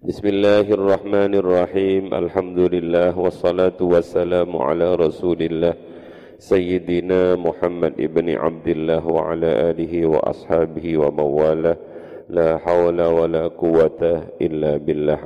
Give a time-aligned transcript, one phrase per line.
[0.00, 2.16] Bismillahirrahmanirrahim.
[2.16, 5.76] Alhamdulillah wassalatu wassalamu ala Rasulillah
[6.40, 11.76] Sayyidina Muhammad ibn Abdullah wa ala alihi wa ashabihi wa mawala
[12.32, 13.52] la hawla wa la
[14.40, 15.20] illa billah.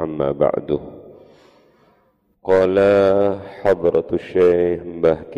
[2.42, 2.94] Qala
[3.62, 5.30] hadratu Syekh Mbah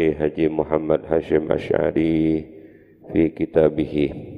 [0.48, 2.40] Muhammad Hashim Asy'ari
[3.12, 4.35] fi kitabihi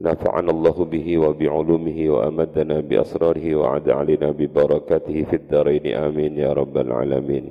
[0.00, 5.86] نفعنا الله به وبعلومه وأمدنا بأسراره وعد علينا ببركاته في الدارين.
[5.86, 7.44] آمين يا رب العالمين.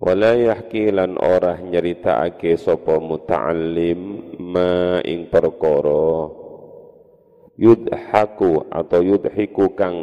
[0.00, 4.00] ولا يحكي لن أره نريتا أكي سوبا متعلم
[4.40, 6.30] ما إن perkara
[7.58, 9.96] يدحكو أو يدحكو كان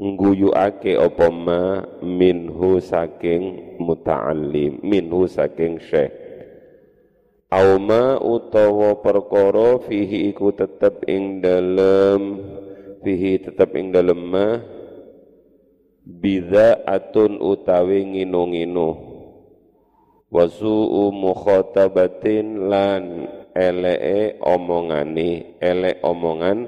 [0.00, 6.10] ngguyu ake opo ma minhu saking muta'alim minhu saking syekh
[7.52, 12.40] Auma utawa perkara fihi iku tetep ing dalem
[13.04, 14.48] fihi tetep ing dalem ma
[16.04, 19.12] bidza atun utawi ngino-ngino.
[20.34, 26.66] Wasu'u mukhatabatin lan elee omongane elek omongan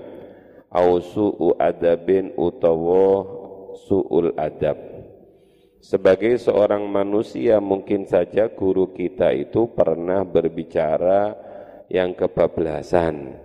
[0.71, 3.27] au su'u adabin utawa
[3.75, 4.86] su'ul adab
[5.87, 11.31] sebagai seorang manusia mungkin saja guru kita itu pernah berbicara
[11.87, 13.39] yang kebablasan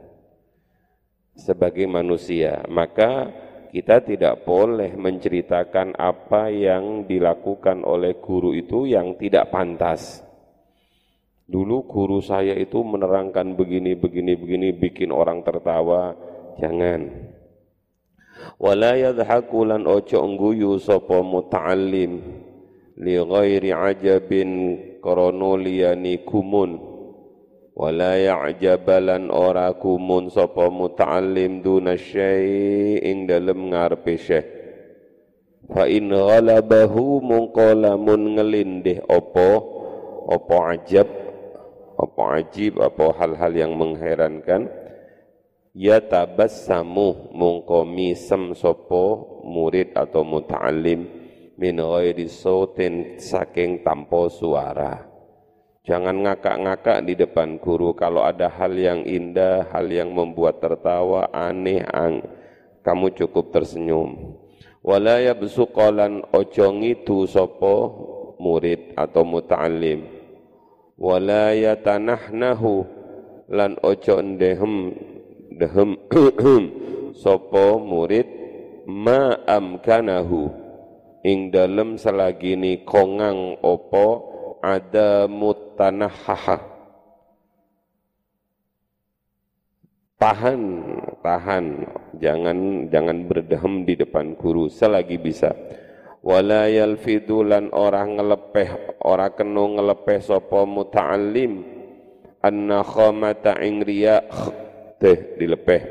[1.38, 2.66] sebagai manusia.
[2.66, 3.30] Maka
[3.70, 10.26] kita tidak boleh menceritakan apa yang dilakukan oleh guru itu yang tidak pantas.
[11.46, 16.18] Dulu guru saya itu menerangkan begini, begini, begini, bikin orang tertawa.
[16.58, 17.06] Jangan
[18.58, 22.20] wala yadhaku lan ojo ngguyu sapa muta'allim
[23.00, 24.52] li ghairi ajabin
[25.00, 26.92] krana liyani kumun
[27.72, 34.48] wala ya'jabalan ora kumun sapa muta'allim duna ing dalem ngarepe syekh.
[35.72, 39.50] Fa in ghalabahu mungko lamun ngelindih apa
[40.28, 41.08] apa ajab
[41.96, 44.68] apa ajib apa hal-hal yang mengherankan
[45.72, 51.08] ya tabassamu mungko misem sopo murid atau muta'alim
[51.56, 55.08] min ghairi sautin saking tanpa suara.
[55.82, 61.82] Jangan ngakak-ngakak di depan guru kalau ada hal yang indah hal yang membuat tertawa aneh
[61.90, 62.22] ang.
[62.82, 64.38] Kamu cukup tersenyum.
[64.82, 67.76] Wala yabsuqalan ojo ngidu sapa
[68.42, 70.22] murid atau muta'alim
[71.02, 72.86] wala yatanahnahu
[73.50, 74.94] lan ojo ndehem
[75.62, 76.02] dehem.
[77.22, 78.26] Sopo murid
[78.90, 80.50] ma amkanahu.
[81.22, 84.08] Ing dalem selagini kongang opo
[84.66, 86.58] ada mutanahaha.
[90.18, 90.62] Tahan
[91.22, 91.66] tahan.
[92.18, 95.54] Jangan jangan berdehem di depan guru selagi bisa.
[96.22, 101.82] Wala yalfidulan orang ngelepeh ora kenu ngelepeh sapa muta'allim.
[102.42, 104.26] Anna khamata ing riya
[105.02, 105.82] teh dilepeh.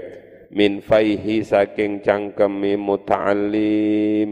[0.55, 4.31] Min faihi saking cangkemi muta'allim.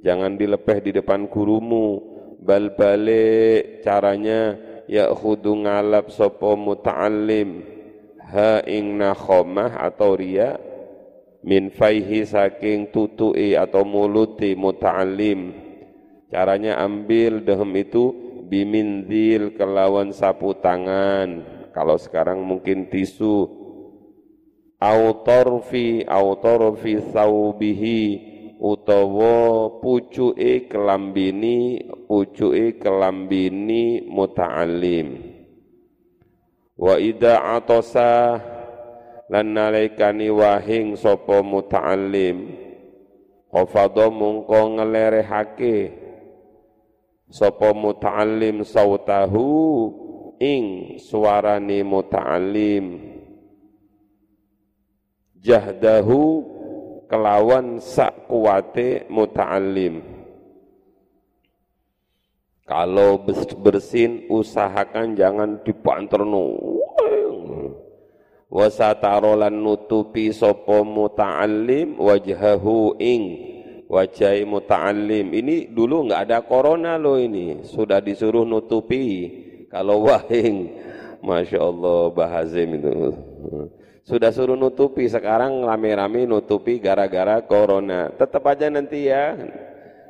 [0.00, 2.12] Jangan dilepeh di depan gurumu.
[2.44, 7.64] Bal balik caranya ya khudu ngalap sopo muta'allim.
[8.24, 10.56] Ha ing nakhomah atau ria
[11.44, 15.56] min faihi saking tutui atau muluti muta'allim.
[16.28, 18.12] Caranya ambil dehem itu
[18.44, 21.46] bimindil kelawan sapu tangan.
[21.72, 23.63] Kalau sekarang mungkin tisu
[24.84, 28.00] au tarfi au tarfi thawbihi
[28.60, 35.08] utawa pucuke kelambini pucuke kelambini muta'allim.
[36.76, 38.36] Wa ida atasa
[39.32, 42.52] lan nalikani wahing sapa muta'allim
[43.48, 45.76] khafadha mungko nglerehake
[47.32, 49.48] sapa muta'allim sautahu
[50.44, 53.13] ing suarane muta'allim
[55.44, 56.40] jahdahu
[57.04, 60.00] kelawan sak kuate muta'allim.
[62.64, 63.20] Kalau
[63.60, 66.56] bersin usahakan jangan dipanterno
[68.48, 73.22] wasatarolan nutupi sopo muta'allim wajhahu ing
[73.84, 75.28] wajai muta'allim.
[75.28, 77.60] Ini dulu nggak ada corona loh ini.
[77.68, 79.28] Sudah disuruh nutupi.
[79.68, 80.72] Kalau wahing
[81.20, 83.12] Masya Allah bahazim itu
[84.04, 88.12] sudah suruh nutupi, sekarang rame-rame nutupi gara-gara corona.
[88.12, 89.32] Tetap aja nanti ya,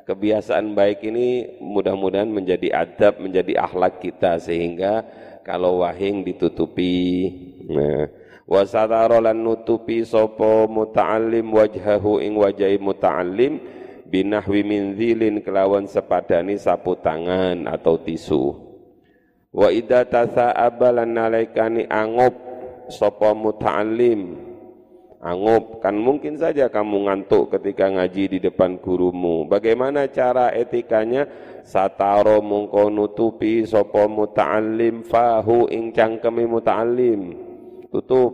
[0.03, 5.07] kebiasaan baik ini mudah-mudahan menjadi adab, menjadi akhlak kita sehingga
[5.47, 7.31] kalau wahing ditutupi.
[7.71, 8.11] Nah,
[8.45, 13.57] wa satara lan nutupi sapa muta'allim wajhahu ing wajahi muta'allim
[14.05, 18.53] binahwi min dhilin kelawan sepadani sapu tangan atau tisu
[19.49, 22.44] wa idza tasa'aba lan nalaikani angop
[22.89, 24.53] sapa muta'allim?
[25.25, 29.49] Angop kan mungkin saja kamu ngantuk ketika ngaji di depan gurumu.
[29.49, 31.25] Bagaimana cara etikanya?
[31.65, 37.33] Sataro mungko nutupi sapa muta'allim fahu ing cangkeme muta'allim.
[37.89, 38.33] Tutup.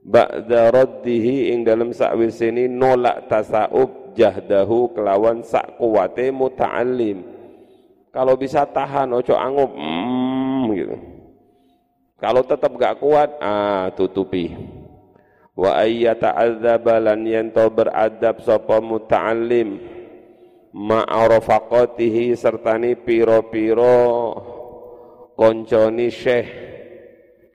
[0.00, 7.20] Ba'da raddihi ing dalam sakwisini nolak tasaub jahdahu kelawan sak kuwate muta'allim.
[8.08, 9.76] Kalau bisa tahan ojo angup.
[9.76, 10.19] Mm, gitu
[12.20, 14.52] kalau tetap gak kuat ah tutupi.
[15.56, 19.80] Wa ayyata adzaba lan yanto beradab sapa muta'allim
[20.72, 23.98] ma'arafaqatihi sertani piro-piro
[25.34, 26.48] konconi syekh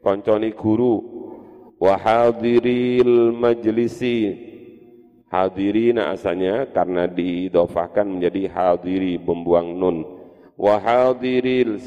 [0.02, 1.02] konconi guru.
[1.78, 4.46] Wa hadiril majlisi.
[5.26, 9.98] Hadirina asalnya karena didofahkan menjadi hadiri membuang nun.
[10.56, 11.82] Wa hadiril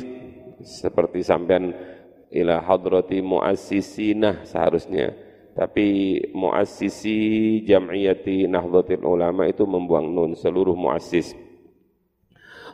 [0.61, 1.73] seperti sampean
[2.33, 5.15] ila hadrati muassisina seharusnya.
[5.59, 11.35] Tapi muassisi jam'iyati nahdlatul ulama itu membuang nun seluruh muassis.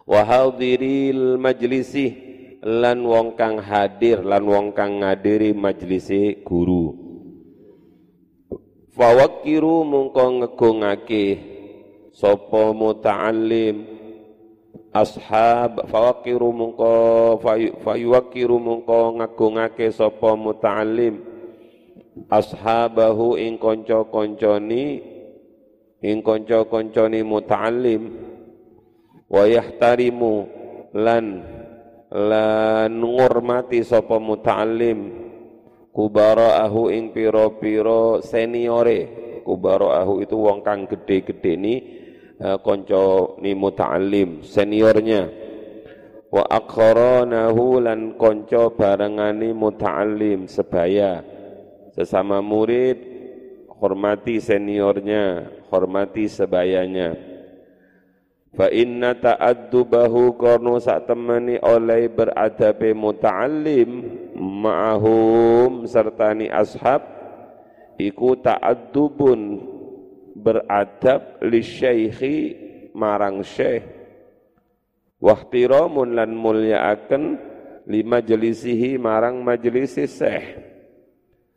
[0.05, 2.13] Wa hadiril majlisi
[2.61, 6.93] lan wong kang hadir lan wong kang ngadiri majlisi guru.
[8.93, 11.27] Fawakiru mungko ngegungake
[12.13, 13.94] sapa muta'allim
[14.95, 16.95] ashab fawakiru mungko
[17.83, 21.19] fayuwakiru mungko ngagungake sapa muta'allim.
[22.31, 25.03] Ashabahu ing kanca-kancani
[25.99, 28.03] ing kanca-kancani muta'allim.
[29.27, 30.35] Wa yahtarimu
[30.95, 31.43] lan
[32.15, 35.27] lan ngurmati sapa muta'allim.
[35.91, 39.11] Kubaraahu ing pira-pira seniore.
[39.43, 41.75] Kubaraahu itu wong kang gede-gede ni
[42.41, 45.31] uh, kanca ni muta'allim seniornya.
[46.35, 51.23] Wa akharanahu lan kanca barengani muta'allim sebaya.
[51.95, 52.99] Sesama murid
[53.79, 57.35] hormati seniornya hormati sebayanya.
[58.55, 63.91] Fa inna ta'addubahu karena sak temani oleh beradabe muta'allim
[64.39, 67.03] ma'ahum sertani ashab
[67.99, 69.59] iku ta'addubun
[70.35, 72.37] beradab li syaikhi
[72.93, 73.87] marang syekh.
[75.23, 77.23] Wahtiramun lan mulyaaken
[77.89, 80.47] li majlisihi marang majlisi syekh.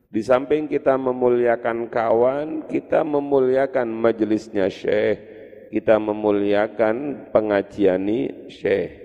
[0.07, 5.35] Di samping kita memuliakan kawan kita memuliakan majelisnya syekh.
[5.67, 9.03] Kita memuliakan pengajiani syekh.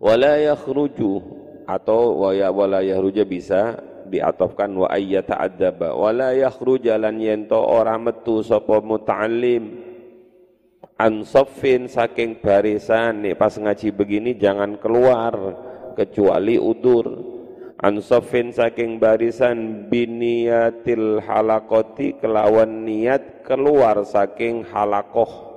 [0.00, 1.20] Wala yakhruju
[1.68, 3.76] atau waya wala yahruja bisa
[4.10, 9.88] diatofkan wa ayyata adzaba wala yakhruja lan yento ora metu sapa muta'allim.
[11.00, 15.32] An saffin saking barisan nih pas ngaji begini jangan keluar
[15.96, 17.38] kecuali udur.
[17.80, 25.48] Ansofin saking barisan biniyatil halakoti kelawan niat keluar saking halakoh.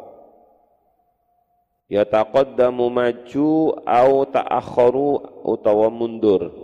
[1.91, 6.62] Ya taqaddamu maju au ta'akharu utawa mundur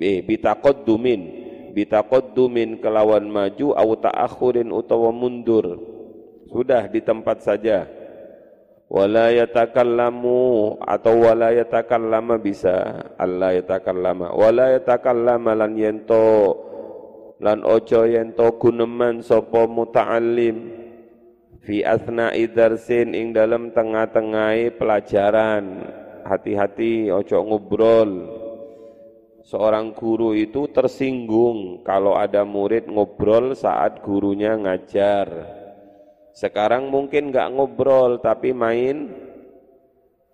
[0.00, 5.78] b bitaqaddumin bitaqaddumin kelawan maju au ta'akhurin utawa mundur.
[6.50, 7.86] Sudah di tempat saja.
[8.90, 13.06] Wala yatakallamu atau wala yatakallama bisa.
[13.14, 14.34] Allah yatakallama.
[14.34, 16.58] Wala yatakallama lan yento.
[17.38, 20.74] Lan ojo yento guneman sapa muta'allim.
[21.62, 25.86] Fi asna'i darsin ing dalam tengah-tengah pelajaran.
[26.26, 28.39] Hati-hati ojo ngobrol
[29.44, 35.26] seorang guru itu tersinggung kalau ada murid ngobrol saat gurunya ngajar
[36.40, 39.10] sekarang mungkin nggak ngobrol tapi main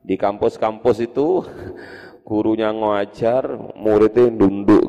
[0.06, 1.42] di kampus-kampus itu
[2.28, 4.86] gurunya ngajar, muridnya dunduk.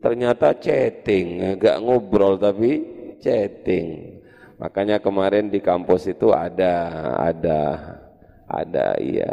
[0.00, 2.84] Ternyata chatting, nggak ngobrol tapi
[3.20, 4.18] chatting.
[4.56, 6.88] Makanya kemarin di kampus itu ada
[7.20, 7.60] ada
[8.48, 9.30] ada iya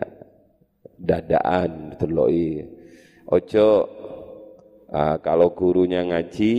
[1.00, 2.79] dadaan gitu loh iya.
[3.30, 3.86] Ojo
[4.90, 6.54] uh, kalau gurunya ngaji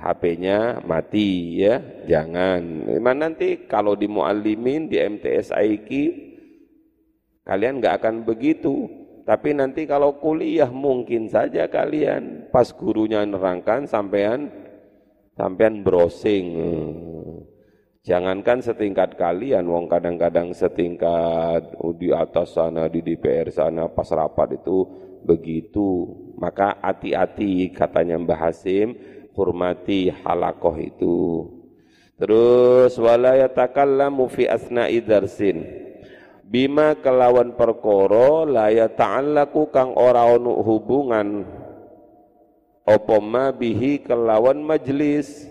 [0.00, 1.76] HP-nya mati ya,
[2.08, 2.88] jangan.
[2.88, 5.88] Memang nanti kalau di muallimin di MTS IQ
[7.44, 8.88] kalian nggak akan begitu.
[9.28, 14.48] Tapi nanti kalau kuliah mungkin saja kalian pas gurunya nerangkan sampean
[15.36, 16.48] sampean browsing.
[18.00, 24.88] Jangankan setingkat kalian, wong kadang-kadang setingkat di atas sana, di DPR sana, pas rapat itu
[25.20, 26.08] begitu.
[26.40, 28.96] Maka hati-hati katanya Mbah Hasim,
[29.36, 31.44] hormati halakoh itu.
[32.16, 33.36] Terus wala
[34.32, 35.60] fi asna'i darsin.
[36.48, 41.46] Bima kelawan perkara la yata'allaku kang ora ono hubungan
[42.82, 45.46] apa ma bihi kelawan majlis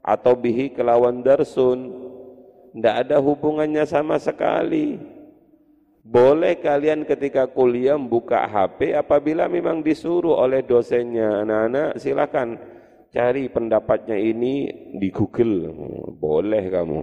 [0.00, 2.08] atau bihi kelawan darsun.
[2.70, 4.96] Tidak ada hubungannya sama sekali.
[6.00, 11.44] Boleh kalian ketika kuliah buka HP apabila memang disuruh oleh dosennya.
[11.44, 12.56] Anak-anak silakan
[13.12, 15.70] cari pendapatnya ini di Google.
[16.16, 17.00] Boleh kamu.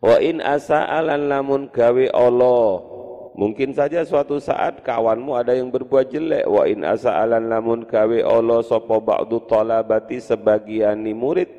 [0.00, 2.96] Wa in asa'alan lamun gawe Allah
[3.36, 6.48] Mungkin saja suatu saat kawanmu ada yang berbuat jelek.
[6.48, 11.52] Wa in asa'alan lamun kawe Allah sapa ba'du talabati sebagian murid.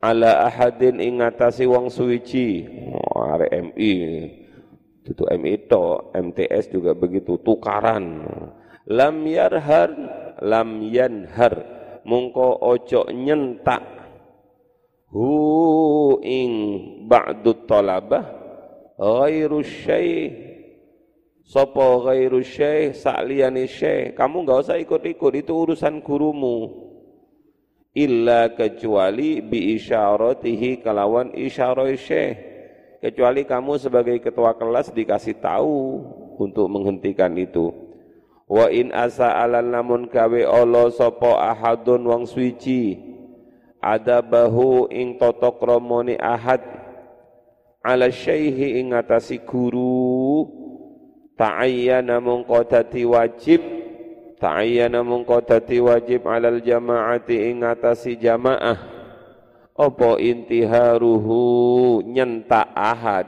[0.00, 2.64] Ala ahadin ingatasi wong suwici.
[2.96, 3.92] Oh, MI
[5.04, 7.36] itu MI to MTS juga begitu.
[7.44, 8.24] Tukaran.
[8.88, 9.92] Lam yarhar
[10.40, 11.60] lam yanhar.
[12.08, 13.84] Mungko ojo nyentak.
[15.12, 16.52] Hu ing
[17.04, 18.24] ba'du talabah
[18.96, 20.49] ghairu syai'
[21.50, 24.14] Sopo ghairu syekh sa'liyani syekh.
[24.14, 26.86] Kamu enggak usah ikut-ikut, itu urusan gurumu.
[27.90, 32.38] Illa kecuali bi isyaratihi kalawan isyarah syekh.
[33.02, 35.98] Kecuali kamu sebagai ketua kelas dikasih tahu
[36.38, 37.74] untuk menghentikan itu.
[38.46, 42.94] Wa in asa alan namun kawe Allah sopo ahadun wang suici.
[43.82, 46.62] Ada bahu ing totok romoni ahad
[47.82, 50.59] ala syaihi ing atasi guru
[51.40, 53.64] ta'ayyana mungko dadi wajib.
[54.36, 58.76] Ta'ayyana mungko dadi wajib alal jama'ati ing atasi jamaah.
[59.72, 61.40] Apa intiharuhu?
[62.04, 63.24] Nyentak ahad.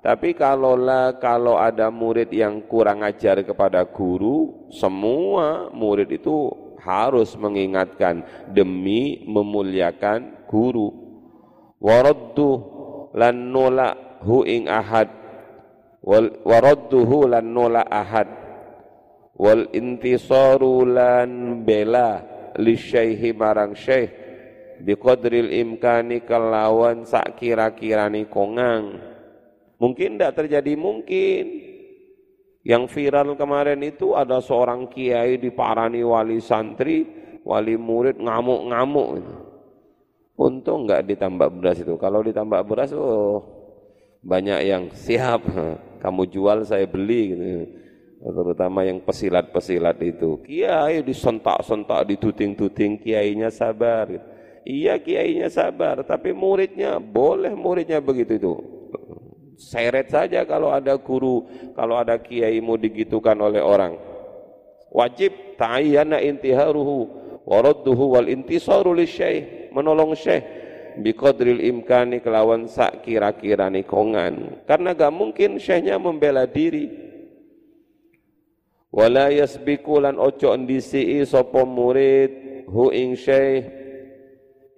[0.00, 6.48] Tapi kalaulah kalau ada murid yang kurang ajar kepada guru semua murid itu
[6.80, 10.88] harus mengingatkan demi memuliakan guru.
[11.84, 12.50] Waraddu
[13.12, 15.19] lan nolak hu ing ahad
[16.04, 18.28] wal waradduhu lan nolak ahad.
[19.40, 22.20] Wal intisaru lan bela
[22.60, 24.12] li syaihi marang syaih
[24.80, 29.00] biqadril imkani kelawan sak kira-kirani kongang.
[29.80, 31.72] Mungkin tidak terjadi mungkin.
[32.60, 37.08] Yang viral kemarin itu ada seorang kiai diparani wali santri
[37.40, 39.24] wali murid ngamuk-ngamuk
[40.36, 41.96] untung enggak ditambah beras itu.
[41.96, 43.40] Kalau ditambah beras oh
[44.20, 45.40] banyak yang siap
[46.00, 47.48] kamu jual saya beli gitu.
[48.20, 54.26] terutama yang pesilat-pesilat itu kiai disentak-sentak dituting-tuting kiainya sabar gitu.
[54.64, 58.54] iya kiainya sabar tapi muridnya boleh muridnya begitu itu
[59.60, 61.44] seret saja kalau ada guru
[61.76, 63.96] kalau ada kiai mau digitukan oleh orang
[64.88, 67.08] wajib ta'ayyana intiharuhu
[67.44, 70.59] waradduhu wal intisaru lisyai menolong syekh
[70.98, 74.66] biqadril imkani kelawan sak kira-kira nikongan.
[74.66, 76.90] Karena gak mungkin syekhnya membela diri.
[78.90, 83.70] Wala yasbiku lan ojo ndisi sapa murid hu ing syekh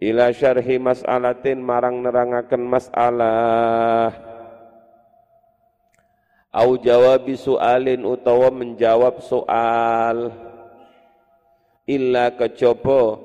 [0.04, 4.12] ila syarhi mas'alatin marang nerangaken masalah.
[6.52, 10.28] Au jawabi sualin utawa menjawab soal.
[11.88, 13.16] Illa kejaba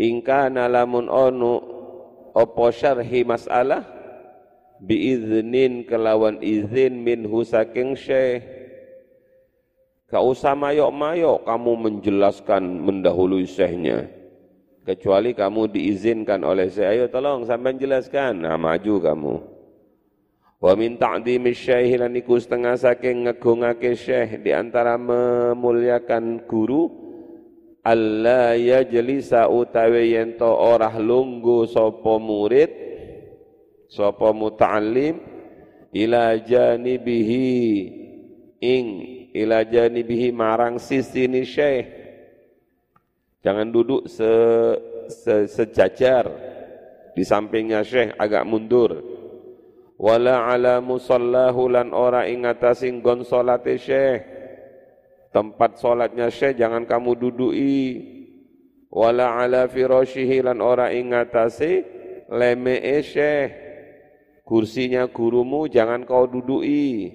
[0.00, 1.77] ingkana lamun onu
[2.38, 3.82] apa syarhi masalah
[4.78, 8.58] biiznin kelawan izin minhu saking syekh
[10.08, 14.08] Gak usah mayok-mayok kamu menjelaskan mendahului syekhnya.
[14.80, 16.88] Kecuali kamu diizinkan oleh syekh.
[16.96, 18.40] Ayo tolong sampai jelaskan.
[18.40, 19.34] Nah maju kamu.
[20.64, 27.07] Wa min ta'dimi syekh lan iku setengah saking ngegungake syekh di antara memuliakan guru
[27.88, 32.68] alla yajlisa utawi yen to ora lunggu sapa murid
[33.88, 35.16] sapa muta'allim
[35.96, 37.48] ila janibihi
[38.60, 38.84] ing
[39.32, 41.88] ila janibihi marang sisi ni syekh.
[43.40, 44.32] Jangan duduk se,
[45.08, 46.28] se, sejajar
[47.16, 49.00] di sampingnya syekh agak mundur.
[49.98, 54.37] Wala ala musallahu lan ora ing atasin gon salate syekh
[55.32, 57.82] tempat solatnya syekh jangan kamu dudui.
[58.88, 61.84] Wala ala firashihi lan ora ingatasi.
[62.32, 63.50] Lemee syekh.
[64.44, 67.12] Kursinya gurumu jangan kau dudui.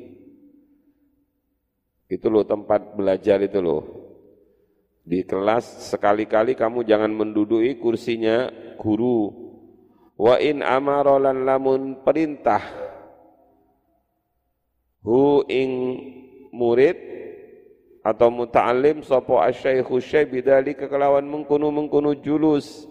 [2.06, 3.84] Itu loh tempat belajar itu loh.
[5.04, 9.34] Di kelas sekali-kali kamu jangan mendudui kursinya guru.
[10.14, 12.62] Wa in amarolan lamun perintah.
[15.04, 15.72] Hu ing
[16.54, 17.13] murid
[18.04, 22.86] atau muta'alim sapa asyaikhu syekh bidali kekelawan mengkunu mengkunu julus.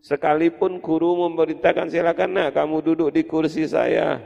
[0.00, 4.16] Sekalipun guru memerintahkan silakan nak kamu duduk di kursi saya.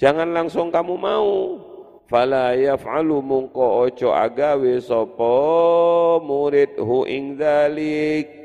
[0.00, 1.60] Jangan langsung kamu mau.
[2.08, 5.36] Fala yaf'alu mungko ojo agawe sapa
[6.24, 8.38] murid hu ing dalik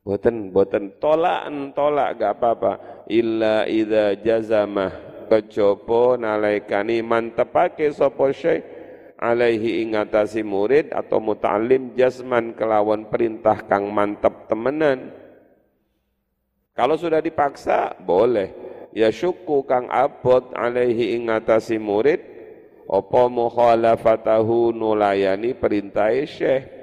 [0.00, 2.72] Boten, boten tolakan tolak gak apa-apa.
[3.08, 4.92] Illa idza jazamah
[5.28, 8.79] kecoba nalaikani mantepake sapa syekh
[9.20, 15.12] alaihi ingatasi murid atau muta'alim jasman kelawan perintah kang mantep temenan.
[16.72, 18.72] Kalau sudah dipaksa boleh.
[18.90, 22.18] Ya syuku kang abot alaihi ingatasi murid
[22.90, 26.80] apa mukhalafatahu nulayani perintah syekh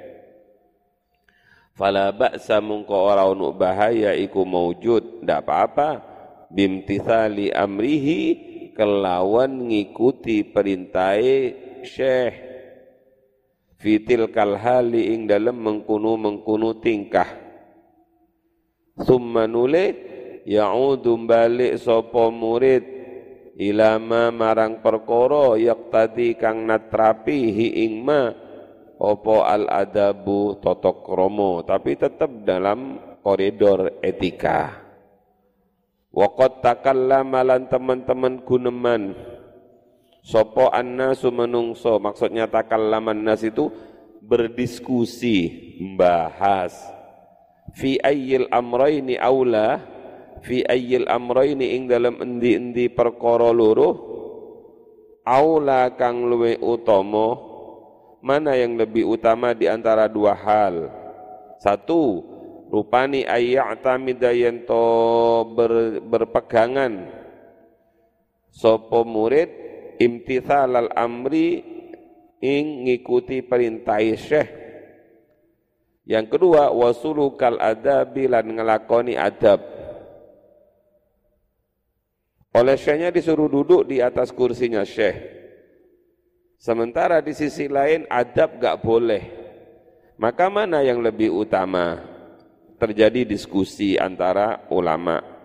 [1.76, 5.90] fala ba'sa mungko ora ono bahaya iku maujud ndak apa-apa
[6.48, 8.22] bimtithali amrihi
[8.72, 12.34] kelawan ngikuti perintahe syekh
[13.78, 17.30] fitil kalhali ing dalem mengkunu mengkunu tingkah.
[18.98, 19.94] Summa nule
[20.42, 22.82] ya'udu balik sapa murid
[23.54, 28.34] ilama marang perkara yaktadi kang natrapi ing ma
[28.98, 34.90] opo al adabu totok romo tapi tetap dalam koridor etika.
[36.10, 39.14] Wakot takallama lan teman-teman guneman
[40.22, 41.96] sopo annasu menungso.
[41.98, 43.70] Maksudnya takallaman nas itu
[44.22, 46.76] berdiskusi membahas.
[47.76, 49.80] Fi ayyil amraini aula
[50.44, 53.90] fi ayyil amraini ing dalam endi-endi perkara loro
[55.28, 57.48] aula kang luwe utama.
[58.18, 60.90] Mana yang lebih utama di antara dua hal?
[61.62, 62.26] Satu,
[62.66, 64.34] rupani ayya'tamida
[64.66, 64.84] to
[65.54, 67.14] ber, berpegangan.
[68.50, 69.67] Sopo murid
[69.98, 71.62] imtithal al amri
[72.40, 74.48] ing ngikuti perintah syekh.
[76.08, 79.60] Yang kedua, wasulukal adabi lan ngelakoni adab.
[82.56, 85.38] Oleh syekhnya disuruh duduk di atas kursinya syekh
[86.58, 89.22] Sementara di sisi lain adab gak boleh.
[90.18, 92.02] Maka mana yang lebih utama?
[92.82, 95.37] Terjadi diskusi antara ulama.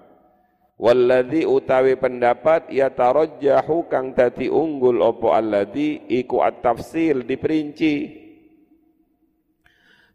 [0.74, 8.26] Walladhi utawi pendapat ya tarajjahu kang tati unggul opo alladhi iku at-tafsil diperinci.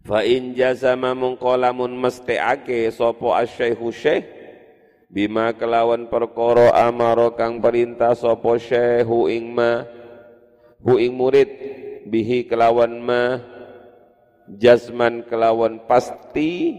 [0.02, 4.26] Fa in jazama mungkolamun mesteake sopo asyaikhu syekh
[5.08, 9.86] bima kelawan perkara amaro kang perintah sopo syekhu ing ma
[10.82, 11.50] hu ing murid
[12.08, 13.40] bihi kelawan ma
[14.48, 16.76] jazman kelawan pasti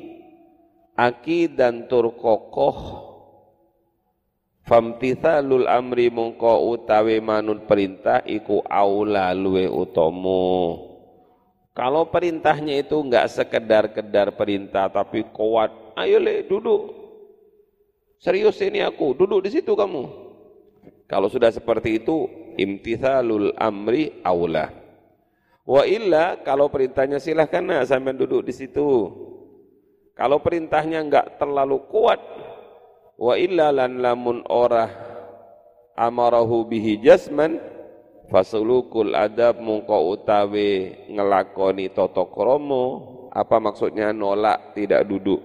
[0.98, 3.09] aki dan tur kokoh
[4.70, 10.86] famtithalul amri mongko utawi manut perintah iku aula luwe utomo
[11.74, 16.94] kalau perintahnya itu enggak sekedar-kedar perintah tapi kuat ayo le duduk
[18.22, 20.30] serius ini aku duduk di situ kamu
[21.10, 24.70] kalau sudah seperti itu imtithalul amri aula.
[25.66, 29.10] Wa illa kalau perintahnya silahkan nah sampai duduk di situ.
[30.14, 32.22] Kalau perintahnya enggak terlalu kuat,
[33.20, 34.88] wa illa lan lamun ora
[36.00, 37.60] amarahu bihi jasman
[38.32, 44.10] fasulukul adab mungko utawi ngelakoni toto kromo apa maksudnya?
[44.10, 45.42] Nolak tidak duduk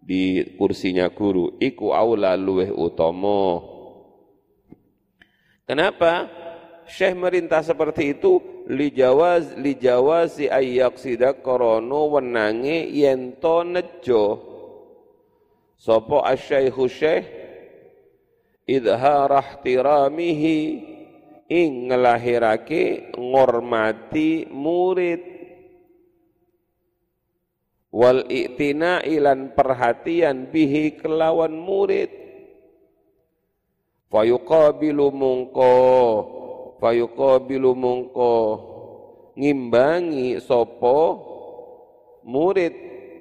[0.00, 1.56] di kursinya guru.
[1.60, 3.74] Iku aula luweh utomo
[5.64, 6.28] Kenapa?
[6.84, 14.53] Syekh merintah seperti itu lijawaz lijawazi ayyaqsida korono wenange yento nejo
[15.78, 17.44] sapa asyaikhu syekh
[18.64, 20.58] idharah tiramihi
[21.48, 25.22] ing ngelahirake ngormati murid.
[27.94, 32.10] Wal i'tina ilan perhatian bihi kelawan murid.
[34.10, 35.74] Fayuqabilu mungko
[36.82, 38.34] fayuqabilu mungko
[39.38, 40.98] ngimbangi sopo
[42.26, 42.74] murid.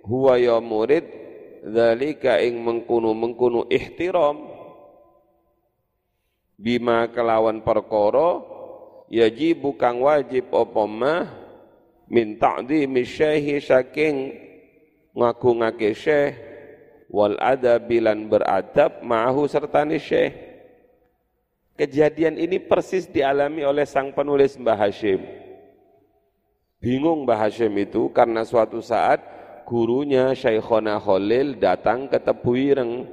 [0.04, 1.23] Huwa ya murid
[1.64, 4.44] zalika ing mengkunu mengkunu ihtiram
[6.60, 8.44] bima kelawan perkara
[9.08, 11.24] yajibu kang wajib apa mah
[12.12, 14.36] min ta'dhimi syaihi saking
[15.16, 16.36] ngagungake syekh
[17.08, 20.54] wal adab bilan beradab ma'ahu sertani syekh
[21.74, 25.26] Kejadian ini persis dialami oleh sang penulis Mbah Hashim.
[26.78, 29.26] Bingung Mbah Hashim itu karena suatu saat
[29.64, 33.08] gurunya Syekhona Khalil datang ke Tebuireng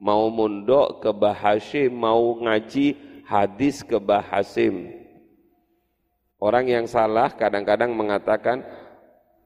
[0.00, 4.92] mau mondok ke Bahasim mau ngaji hadis ke Bahasim
[6.40, 8.64] orang yang salah kadang-kadang mengatakan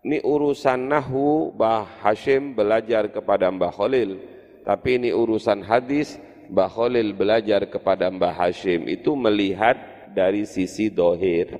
[0.05, 2.05] ini urusan nahwu Mbah
[2.53, 4.21] belajar kepada Mbah Khalil.
[4.61, 6.21] Tapi ini urusan hadis
[6.53, 8.85] Mbah Khalil belajar kepada Mbah Hashim.
[8.85, 9.81] Itu melihat
[10.13, 11.57] dari sisi dohir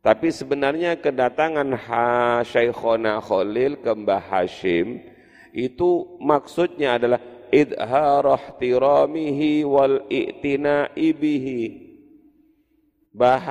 [0.00, 1.76] tapi sebenarnya kedatangan
[2.44, 5.04] Syekhona Khalil ke Mbah Hashim
[5.52, 7.20] itu maksudnya adalah
[7.52, 11.90] idharah tiramihi wal i'tina'i bihi
[13.10, 13.42] Bah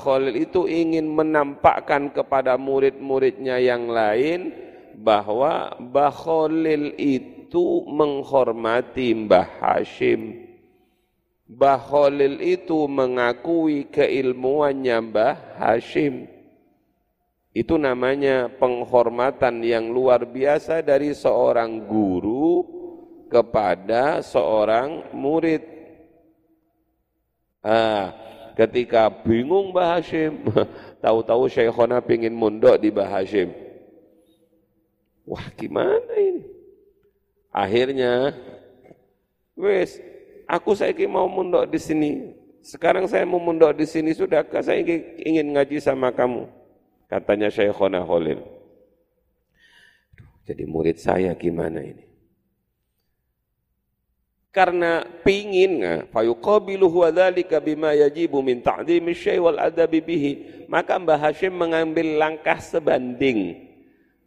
[0.00, 4.48] Khalil itu ingin menampakkan kepada murid-muridnya yang lain
[4.96, 10.43] bahwa Mbah Khalil itu menghormati Mbah Hashim.
[11.54, 16.26] Mbah Khalil itu mengakui keilmuannya Mbah Hashim.
[17.54, 22.66] Itu namanya penghormatan yang luar biasa dari seorang guru
[23.30, 25.62] kepada seorang murid.
[27.62, 28.10] Ah,
[28.58, 30.50] ketika bingung Mbah Hashim,
[31.06, 33.54] tahu-tahu Syekhona pingin mondok di Mbah Hashim.
[35.22, 36.42] Wah gimana ini?
[37.54, 38.34] Akhirnya,
[39.54, 40.02] wes,
[40.54, 42.10] aku saya mau mondok di sini.
[42.62, 44.80] Sekarang saya mau mondok di sini sudah, saya
[45.20, 46.48] ingin ngaji sama kamu.
[47.10, 48.40] Katanya Syekhona Khalil.
[50.48, 52.14] Jadi murid saya gimana ini?
[54.54, 60.32] karena pingin fayuqabilu huwa dzalika bima yajibu min ta'dhimi syai' wal adabi bihi
[60.70, 63.66] maka Mbah Hashim mengambil langkah sebanding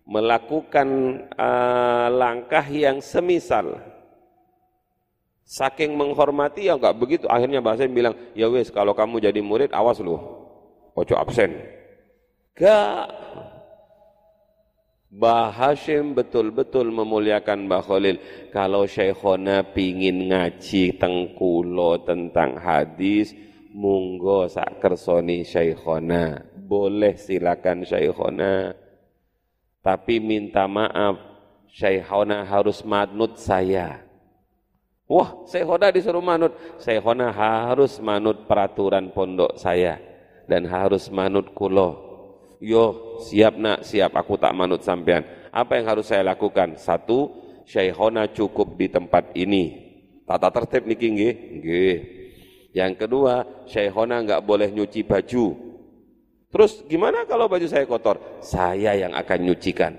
[0.04, 0.88] melakukan
[1.32, 3.80] uh, langkah yang semisal
[5.48, 9.72] saking menghormati ya enggak begitu akhirnya Mbah Hashim bilang ya wes kalau kamu jadi murid
[9.72, 10.20] awas lu
[10.92, 11.56] ojo absen
[12.52, 13.08] enggak
[15.08, 18.20] Mbah Hashim betul-betul memuliakan Mbah Khalil.
[18.52, 23.32] Kalau Syekhona pingin ngaji tengkulo tentang hadis,
[23.72, 26.44] munggo sak kersoni Syekhona.
[26.60, 28.76] Boleh silakan Syekhona.
[29.80, 31.16] Tapi minta maaf,
[31.72, 34.07] Syekhona harus manut saya.
[35.08, 36.52] Wah, Syekhona disuruh manut.
[36.84, 40.04] Syekhona harus manut peraturan pondok saya.
[40.48, 42.08] Dan harus manut kulo
[42.58, 45.22] Yo, siap nak, siap aku tak manut sampean.
[45.54, 46.76] Apa yang harus saya lakukan?
[46.76, 47.30] Satu,
[47.70, 49.86] Syekhona cukup di tempat ini.
[50.26, 51.98] Tata tertib niki nggih, nggih.
[52.74, 55.46] Yang kedua, Syekhona enggak boleh nyuci baju.
[56.50, 58.18] Terus gimana kalau baju saya kotor?
[58.42, 59.94] Saya yang akan nyucikan.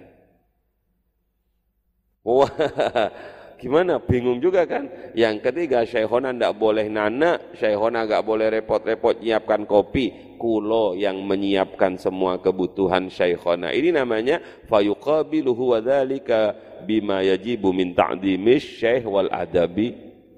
[2.26, 2.50] Wah,
[3.58, 3.98] gimana?
[3.98, 4.86] Bingung juga kan?
[5.12, 11.98] Yang ketiga, Syekhona enggak boleh nana, Syekhona enggak boleh repot-repot nyiapkan kopi, kulo yang menyiapkan
[11.98, 13.74] semua kebutuhan syekhona.
[13.74, 14.38] Ini namanya
[14.70, 16.54] fayuqabiluhu wa dzalika
[16.86, 19.92] bima yajibu min ta'dimish syekh wal adabi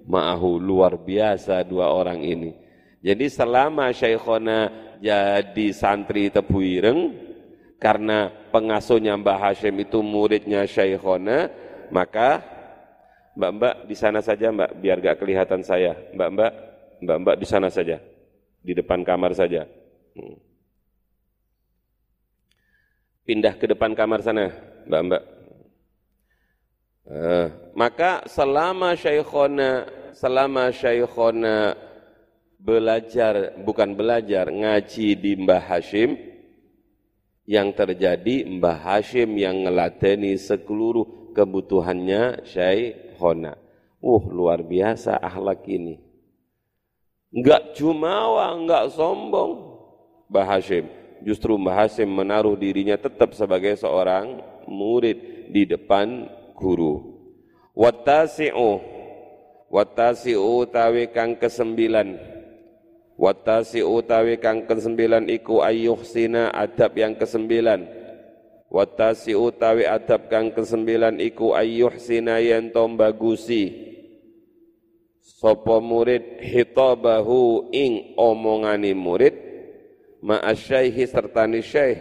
[0.08, 0.56] ma'ahu.
[0.56, 2.56] Luar biasa dua orang ini.
[3.04, 7.28] Jadi selama syekhona jadi santri Tebuireng
[7.80, 11.48] karena pengasuhnya Mbah Hashim itu muridnya syekhona,
[11.88, 12.44] maka
[13.40, 15.96] Mbak-mbak di sana saja Mbak, biar gak kelihatan saya.
[16.12, 16.52] Mbak-mbak,
[17.00, 17.96] Mbak-mbak di sana saja.
[18.60, 19.64] Di depan kamar saja.
[20.12, 20.36] Hmm.
[23.24, 24.50] Pindah ke depan kamar sana,
[24.90, 25.22] mbak-mbak.
[27.06, 27.46] Uh,
[27.78, 31.78] maka selama syekhona, selama syekhona
[32.58, 36.18] belajar, bukan belajar, ngaji di Mbah Hashim,
[37.46, 42.42] yang terjadi Mbah Hashim yang ngeladeni seluruh kebutuhannya
[43.20, 43.60] syekhona.
[44.00, 46.00] Uh, luar biasa akhlak ini.
[47.28, 49.76] Enggak jumawa, enggak sombong,
[50.32, 50.88] Mbah Hashim.
[51.20, 57.20] Justru Mbah Hashim menaruh dirinya tetap sebagai seorang murid di depan guru.
[57.76, 58.80] Wattasi'u
[59.70, 62.18] Wattasi'u tawi kang kesembilan
[63.14, 67.99] Wattasi'u tawi kang kesembilan iku ayyuhsina adab yang kesembilan
[68.70, 73.90] Wattasi'u tawi adab kang kesembilan iku ayyuhsina yen bagusi
[75.18, 79.34] Sopo murid hitabahu ing omongani murid
[80.22, 81.98] ma'asyaihi sertani syaih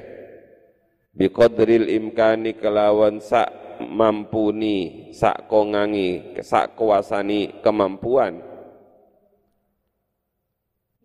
[1.16, 3.48] biqadril imkani kelawan sak
[3.80, 8.44] mampuni sak kongangi sak kuasani kemampuan.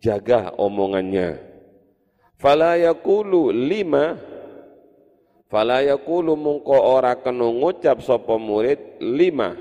[0.03, 1.39] Jaga omongannya.
[2.35, 4.19] Fala yaqulu lima
[5.51, 9.53] fala yaqulu mungko ora kena ngucap sapa murid lima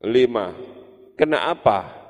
[0.00, 0.56] lima
[1.16, 2.00] kena apa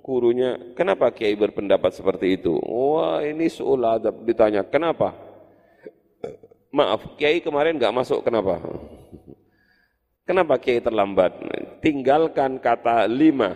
[0.00, 2.56] gurunya, kenapa Kiai berpendapat seperti itu?
[2.62, 5.12] Wah ini suul adab ditanya, kenapa?
[6.72, 8.62] Maaf, Kiai kemarin nggak masuk kenapa?
[10.24, 11.36] Kenapa Kiai terlambat?
[11.84, 13.52] Tinggalkan kata lima.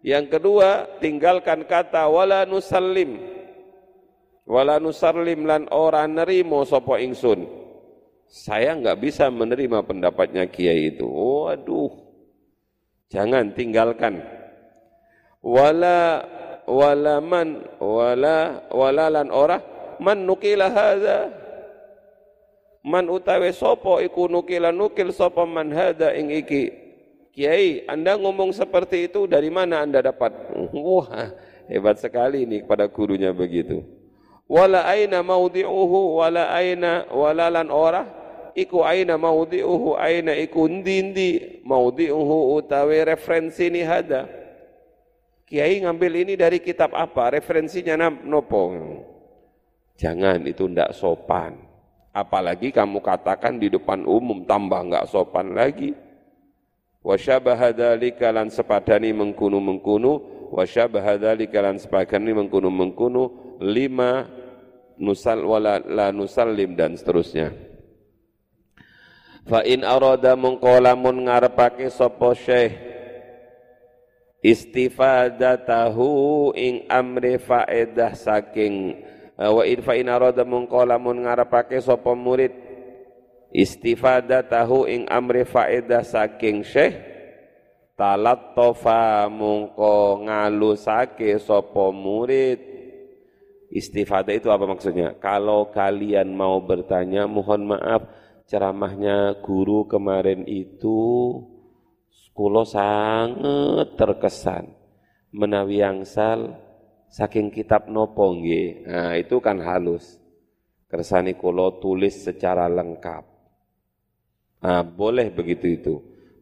[0.00, 3.33] Yang kedua, tinggalkan kata wala nusallim.
[4.44, 7.48] Wala nusallim lan ora nerimo sopo ingsun.
[8.28, 11.08] Saya nggak bisa menerima pendapatnya Kiai itu.
[11.08, 11.92] Waduh.
[13.08, 14.20] Jangan tinggalkan.
[15.40, 16.24] Wala
[16.64, 19.60] wala man wala wala lan ora
[20.00, 21.28] man nukila hadza
[22.80, 26.72] man utawe sopo iku nukila nukil sopo man hada ing iki
[27.36, 30.32] kiai anda ngomong seperti itu dari mana anda dapat
[30.72, 31.08] wah
[31.68, 33.84] hebat sekali ini kepada gurunya begitu
[34.54, 38.06] wala aina maudhi'uhu wala aina wala lan ora.
[38.54, 44.30] Iku aina maudhi'uhu aina iku ndi maudhi'uhu utawe referensi ni hada.
[45.44, 47.34] Kiai ngambil ini dari kitab apa?
[47.34, 48.70] Referensinya nopo
[49.98, 51.58] jangan itu ndak sopan.
[52.14, 55.98] Apalagi kamu katakan di depan umum tambah enggak sopan lagi.
[57.02, 60.12] Wasyabaha dzalika lan sepadani mengkunu-mengkunu.
[60.54, 63.22] Wasyabaha dzalika lan sepadani mengkunu-mengkunu.
[63.60, 64.30] Lima
[64.98, 67.52] nusal wala la nusallim dan seterusnya.
[69.44, 72.72] Fa in arada mengkolamun ngarepake sapa syekh
[74.40, 79.04] istifadatahu ing amri faedah saking
[79.34, 82.54] Eh, wa in fa in arada mungqala mun ngarepake sapa murid
[84.46, 86.94] tahu ing amri faedah saking syekh
[87.98, 92.62] talat tofa mungko ngalusake sapa murid
[93.74, 98.06] istifadah itu apa maksudnya kalau kalian mau bertanya mohon maaf
[98.46, 101.42] ceramahnya guru kemarin itu
[102.30, 104.70] kulo sangat terkesan
[105.34, 106.64] menawi angsal
[107.14, 108.86] saking kitab nopo nggih.
[108.86, 110.18] Nah, itu kan halus.
[110.90, 113.24] Kersani kula tulis secara lengkap.
[114.62, 115.94] Nah, boleh begitu itu.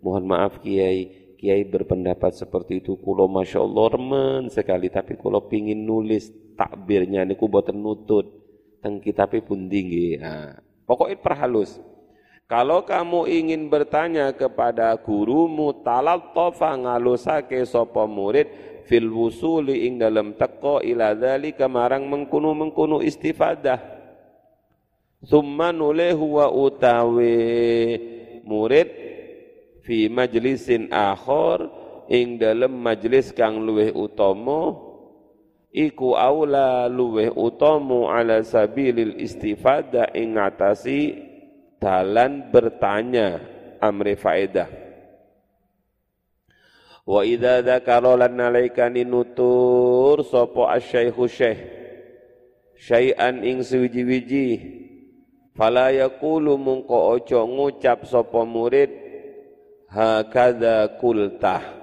[0.05, 5.87] Mohon maaf Kiai, Kiai berpendapat seperti itu kulo Masya Allah remen sekali tapi kulo pingin
[5.87, 8.43] nulis takbirnya niku boten nutut.
[8.83, 11.79] Teng kitabnya pun tinggi nah, pokoknya perhalus.
[12.51, 18.51] Kalau kamu ingin bertanya kepada gurumu talal tofa ngalusake sopo murid
[18.85, 23.81] fil wusuli ing dalam teko ila dzalika mengkunu-mengkunu istifadah.
[25.23, 27.97] Summa nulehu wa utawi
[28.43, 28.91] murid
[29.87, 31.71] fi majlisin akhor
[32.11, 34.92] ing dalam majlis kang luweh utama
[35.73, 41.17] iku aula luweh utama ala sabilil istifadah ing ngatasi
[41.81, 43.41] dalan bertanya
[43.81, 44.69] amri faedah.
[47.03, 51.59] Wa idza dzakara lan nalaikani nutur sapa asyaikhu syekh?
[52.79, 54.47] Syai'an ing suwiji-wiji
[55.55, 58.91] fala yaqulu mungko aja ngucap sapa murid
[59.91, 61.82] hakadha kultah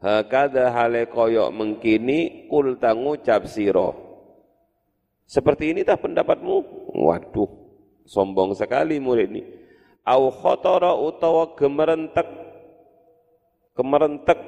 [0.00, 3.94] hakadha hale koyok mengkini kulta ngucap siro.
[5.30, 6.56] Seperti ini tah pendapatmu?
[6.90, 7.50] Waduh
[8.08, 9.42] sombong sekali murid ini.
[10.02, 12.26] Au khotara utawa gemerentek.
[13.78, 14.40] Kemerentek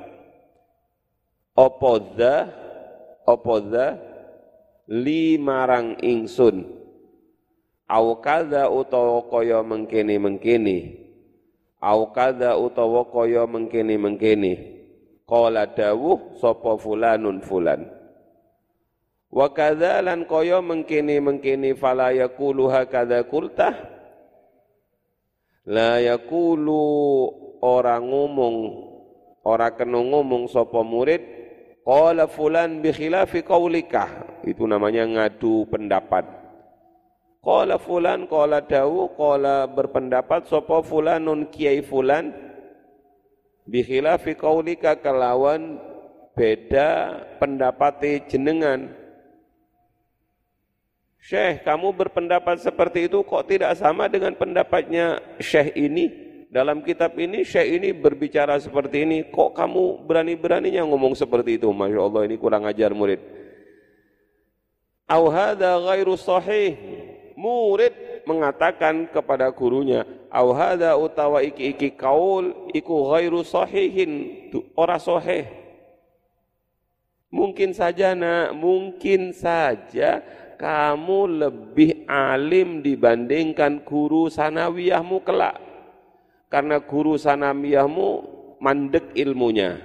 [1.54, 2.36] apa dha?
[3.22, 3.86] Apa dha?
[4.90, 6.66] Limarang ingsun.
[7.86, 11.02] Au kadza utawa kaya mengkene-mengkene
[11.82, 14.71] au kadza utawa kaya mengkene-mengkene
[15.32, 17.88] qala dawuh sapa fulanun fulan?
[19.32, 23.72] Wa kadza lan kaya mengkene-mengkene fala yaqulu hakadza kultah
[25.64, 26.84] la yaqulu
[27.64, 28.56] orang ngomong
[29.48, 31.40] ora kena ngomong sapa murid?
[31.82, 34.06] Qala fulan bi khilafi qaulika
[34.46, 36.22] itu namanya ngadu pendapat.
[37.42, 42.51] Qala fulan qala dawu qala berpendapat sapa fulanun kiai fulan
[43.66, 45.78] bi khilafi qaulika kelawan
[46.34, 48.90] beda pendapat jenengan.
[51.22, 56.32] Syekh, kamu berpendapat seperti itu kok tidak sama dengan pendapatnya Syekh ini?
[56.52, 59.18] dalam kitab ini syekh ini berbicara seperti ini.
[59.32, 61.72] Kok kamu berani-beraninya ngomong seperti itu?
[61.72, 63.24] Masya Allah ini kurang ajar murid.
[65.08, 66.76] Au hadha ghairu sahih.
[67.32, 74.12] Murid mengatakan kepada gurunya au hadha utawa iki-iki kaul iku ghairu sahihin.
[74.72, 75.46] Ora sahih.
[77.32, 80.20] Mungkin saja nak mungkin saja
[80.60, 85.60] kamu lebih alim dibandingkan guru sanawiyahmu kelak.
[86.52, 88.08] Karena guru sanamiyahmu
[88.60, 89.80] mandek ilmunya.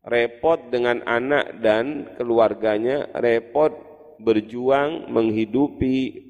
[0.00, 3.68] Repot dengan anak dan keluarganya, repot
[4.16, 6.29] berjuang menghidupi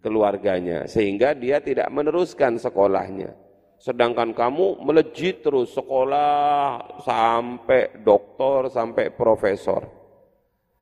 [0.00, 3.36] keluarganya sehingga dia tidak meneruskan sekolahnya.
[3.80, 9.88] Sedangkan kamu melejit terus sekolah sampai doktor, sampai profesor.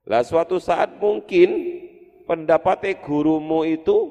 [0.03, 1.79] Lah suatu saat mungkin
[2.27, 4.11] pendapatnya gurumu itu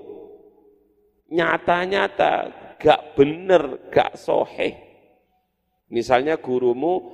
[1.28, 2.34] nyata-nyata
[2.80, 4.80] gak bener, gak soheh.
[5.92, 7.12] Misalnya gurumu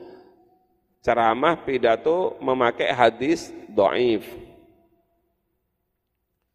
[1.01, 4.29] ceramah pidato memakai hadis do'if.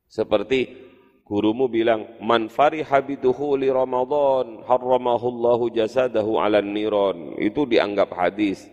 [0.06, 0.87] Seperti
[1.28, 7.36] Gurumu bilang, man fariha biduhuli Ramadan, harramahullahu jasadahu ala niron.
[7.36, 8.64] Itu dianggap hadis.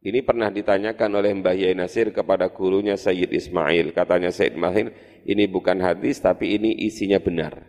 [0.00, 3.92] Ini pernah ditanyakan oleh Mbah Yai Nasir kepada gurunya Sayyid Ismail.
[3.92, 4.88] Katanya Sayyid Ismail,
[5.28, 7.60] ini bukan hadis tapi ini isinya benar.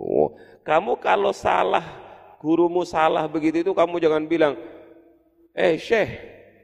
[0.00, 0.32] Oh,
[0.64, 1.84] kamu kalau salah,
[2.40, 4.56] gurumu salah begitu itu kamu jangan bilang,
[5.52, 6.16] eh syekh,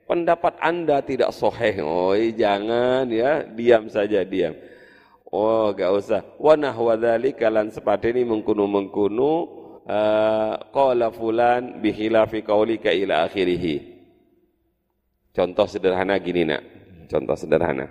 [0.08, 1.84] pendapat anda tidak soheh.
[1.84, 4.56] Oh jangan ya, diam saja diam.
[5.30, 6.20] Oh, gak usah.
[6.42, 9.30] Wa nahwa dzalika lan sepadene mengkunu-mengkunu
[9.86, 13.78] uh, qala fulan bi khilafi qaulika ila akhirih.
[15.30, 16.62] Contoh sederhana gini nak.
[17.06, 17.86] Contoh sederhana.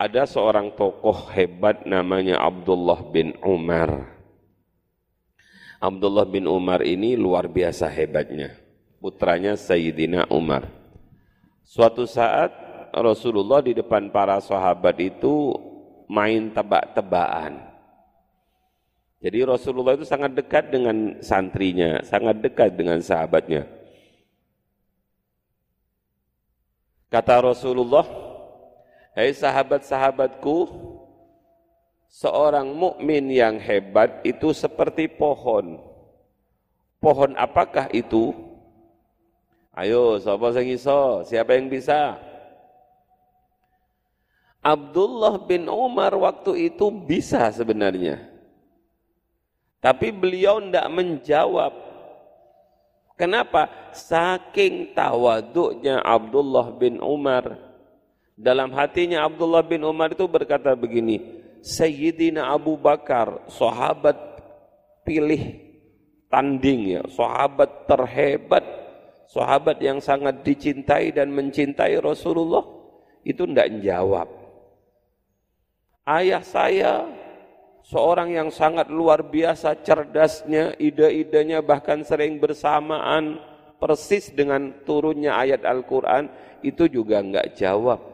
[0.00, 4.08] Ada seorang tokoh hebat namanya Abdullah bin Umar.
[5.84, 8.56] Abdullah bin Umar ini luar biasa hebatnya.
[9.04, 10.64] Putranya Sayyidina Umar.
[11.60, 12.50] Suatu saat
[12.90, 15.52] Rasulullah di depan para sahabat itu
[16.10, 17.60] main tebak-tebakan.
[19.24, 23.64] Jadi Rasulullah itu sangat dekat dengan santrinya, sangat dekat dengan sahabatnya.
[27.08, 28.04] Kata Rasulullah,
[29.16, 30.56] "Hei sahabat-sahabatku,
[32.14, 35.82] seorang mukmin yang hebat itu seperti pohon.
[37.02, 38.30] Pohon apakah itu?
[39.74, 41.26] Ayo, yang bisa?
[41.26, 42.14] Siapa yang bisa?
[44.64, 48.16] Abdullah bin Umar waktu itu bisa sebenarnya.
[49.84, 51.72] Tapi beliau tidak menjawab.
[53.20, 53.68] Kenapa?
[53.92, 57.60] Saking tawaduknya Abdullah bin Umar.
[58.40, 64.16] Dalam hatinya Abdullah bin Umar itu berkata begini, Sayyidina Abu Bakar, sahabat
[65.04, 65.60] pilih
[66.32, 68.64] tanding ya, sahabat terhebat,
[69.28, 72.64] sahabat yang sangat dicintai dan mencintai Rasulullah,
[73.22, 74.43] itu tidak menjawab
[76.04, 77.08] Ayah saya
[77.80, 83.40] seorang yang sangat luar biasa cerdasnya, ide-idenya bahkan sering bersamaan
[83.80, 86.28] persis dengan turunnya ayat Al-Quran,
[86.60, 88.04] itu juga enggak jawab.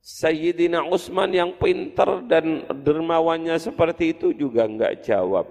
[0.00, 5.44] Sayyidina Utsman yang pintar dan dermawannya seperti itu juga enggak jawab.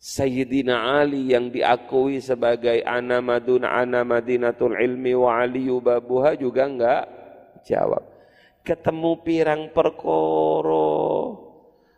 [0.00, 7.04] Sayyidina Ali yang diakui sebagai anamadun anamadinatul ilmi wa aliyu babuha juga enggak
[7.68, 8.11] jawab
[8.62, 10.92] ketemu pirang perkoro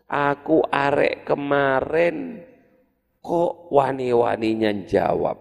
[0.09, 2.45] aku arek kemarin
[3.25, 5.41] kok wani-waninya jawab.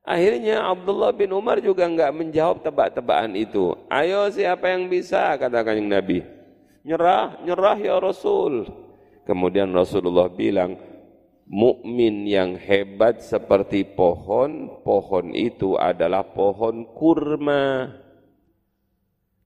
[0.00, 3.76] Akhirnya Abdullah bin Umar juga enggak menjawab tebak-tebakan itu.
[3.92, 5.36] Ayo siapa yang bisa?
[5.36, 6.24] Katakan yang Nabi.
[6.82, 8.66] Nyerah nyerah ya Rasul.
[9.28, 10.80] Kemudian Rasulullah bilang
[11.46, 17.92] mukmin yang hebat seperti pohon pohon itu adalah pohon kurma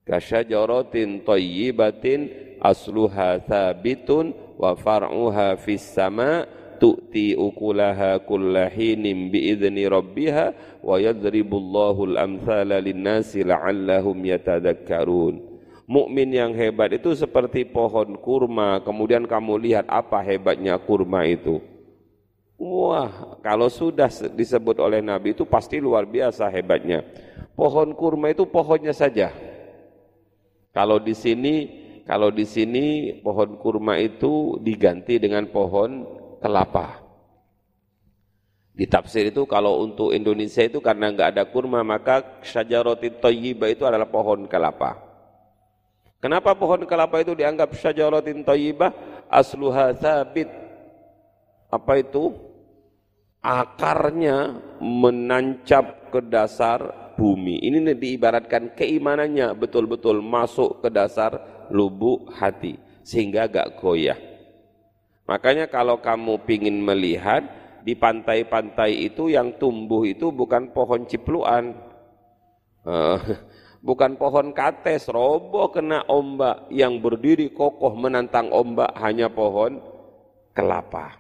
[0.05, 2.29] kasyajaratin tayyibatin
[2.61, 6.45] asluha thabitun wa far'uha fis sama
[6.77, 17.13] tu'ti ukulaha kullahinin biidzni rabbiha wa yadribullahu al-amthala linnasi la'allahum yatadakkarun mukmin yang hebat itu
[17.13, 18.81] seperti pohon kurma.
[18.81, 21.61] Kemudian kamu lihat apa hebatnya kurma itu.
[22.57, 27.05] Wah kalau sudah disebut oleh nabi itu pasti luar biasa hebatnya.
[27.53, 29.31] Pohon kurma itu pohonnya saja
[30.75, 31.55] kalau di sini
[32.05, 36.05] kalau di sini pohon kurma itu diganti dengan pohon
[36.43, 37.01] kelapa.
[38.75, 43.87] Di tafsir itu kalau untuk Indonesia itu karena enggak ada kurma maka syajaroti thayyibah itu
[43.87, 44.99] adalah pohon kelapa.
[46.19, 48.91] Kenapa pohon kelapa itu dianggap syajaratin thayyibah?
[49.29, 50.49] Asluha sabit.
[51.69, 52.33] Apa itu?
[53.45, 57.63] Akarnya menancap ke dasar bumi.
[57.63, 61.39] Ini diibaratkan keimanannya betul-betul masuk ke dasar
[61.73, 62.77] lubuk hati
[63.07, 64.19] sehingga gak goyah.
[65.25, 67.45] Makanya kalau kamu pingin melihat
[67.81, 71.73] di pantai-pantai itu yang tumbuh itu bukan pohon cipluan,
[72.85, 73.17] uh,
[73.89, 79.81] bukan pohon kates, roboh kena ombak yang berdiri kokoh menantang ombak hanya pohon
[80.53, 81.17] kelapa.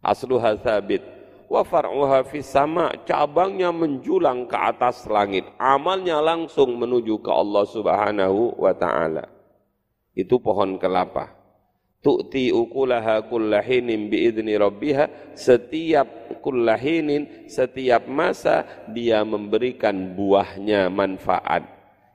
[0.00, 1.19] Asluha sabit
[1.50, 2.94] wa far'uha fis sama.
[3.02, 5.50] Cabangnya menjulang ke atas langit.
[5.58, 9.26] Amalnya langsung menuju ke Allah Subhanahu wa taala.
[10.14, 11.34] Itu pohon kelapa.
[12.00, 15.36] Tu'ti ukulaha kullahinin biidni rabbiha.
[15.36, 21.66] Setiap kullahinin setiap masa dia memberikan buahnya manfaat.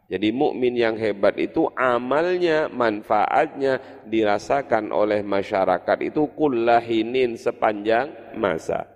[0.06, 8.95] Jadi mukmin yang hebat itu amalnya manfaatnya dirasakan oleh masyarakat itu kullahinin sepanjang masa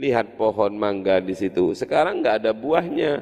[0.00, 1.76] Lihat pohon mangga di situ.
[1.76, 3.20] Sekarang nggak ada buahnya.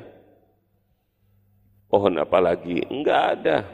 [1.91, 2.79] Pohon apa lagi?
[2.87, 3.66] Enggak ada.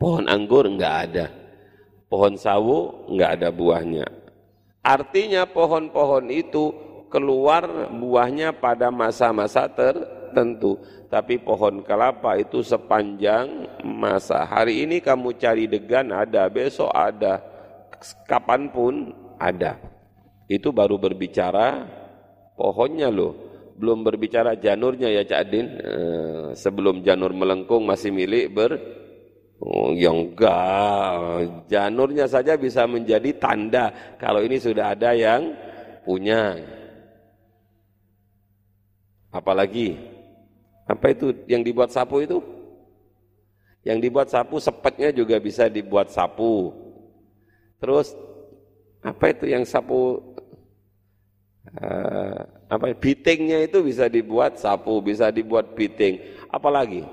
[0.00, 1.26] Pohon anggur enggak ada.
[2.08, 4.08] Pohon sawo enggak ada buahnya.
[4.80, 6.72] Artinya pohon-pohon itu
[7.12, 10.80] keluar buahnya pada masa-masa tertentu.
[11.12, 14.48] Tapi pohon kelapa itu sepanjang masa.
[14.48, 17.44] Hari ini kamu cari degan ada, besok ada,
[18.24, 19.99] kapan pun ada
[20.50, 21.86] itu baru berbicara
[22.58, 23.38] pohonnya loh.
[23.78, 28.76] Belum berbicara janurnya ya Cak Adin eh, sebelum janur melengkung masih milik ber
[29.62, 31.70] oh, yang enggak.
[31.70, 35.54] Janurnya saja bisa menjadi tanda kalau ini sudah ada yang
[36.02, 36.58] punya.
[39.30, 39.94] Apalagi
[40.90, 42.42] apa itu yang dibuat sapu itu?
[43.86, 46.74] Yang dibuat sapu sepetnya juga bisa dibuat sapu.
[47.80, 48.12] Terus
[49.00, 50.20] apa itu yang sapu
[51.78, 56.18] uh, apa bitingnya itu bisa dibuat sapu, bisa dibuat biting.
[56.50, 57.06] Apalagi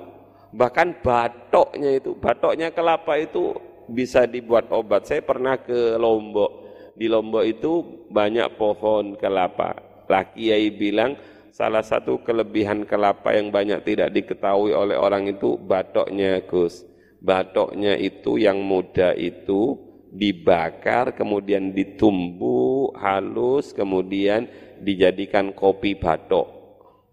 [0.55, 3.53] bahkan batoknya itu, batoknya kelapa itu
[3.89, 5.07] bisa dibuat obat.
[5.07, 6.67] Saya pernah ke Lombok.
[6.97, 9.77] Di Lombok itu banyak pohon kelapa.
[10.07, 11.19] Laki Kiai bilang
[11.51, 16.87] salah satu kelebihan kelapa yang banyak tidak diketahui oleh orang itu batoknya Gus.
[17.17, 24.47] Batoknya itu yang muda itu dibakar, kemudian ditumbuk halus, kemudian
[24.79, 26.47] dijadikan kopi batok.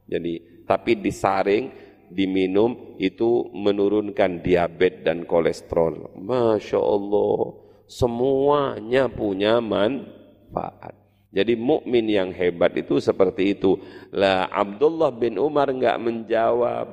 [0.07, 1.73] Jadi, tapi disaring,
[2.13, 6.15] diminum itu menurunkan diabetes dan kolesterol.
[6.17, 7.41] Masya Allah,
[7.89, 10.95] semuanya punya manfaat.
[11.35, 13.75] Jadi mukmin yang hebat itu seperti itu.
[14.15, 16.87] Lah Abdullah bin Umar enggak menjawab.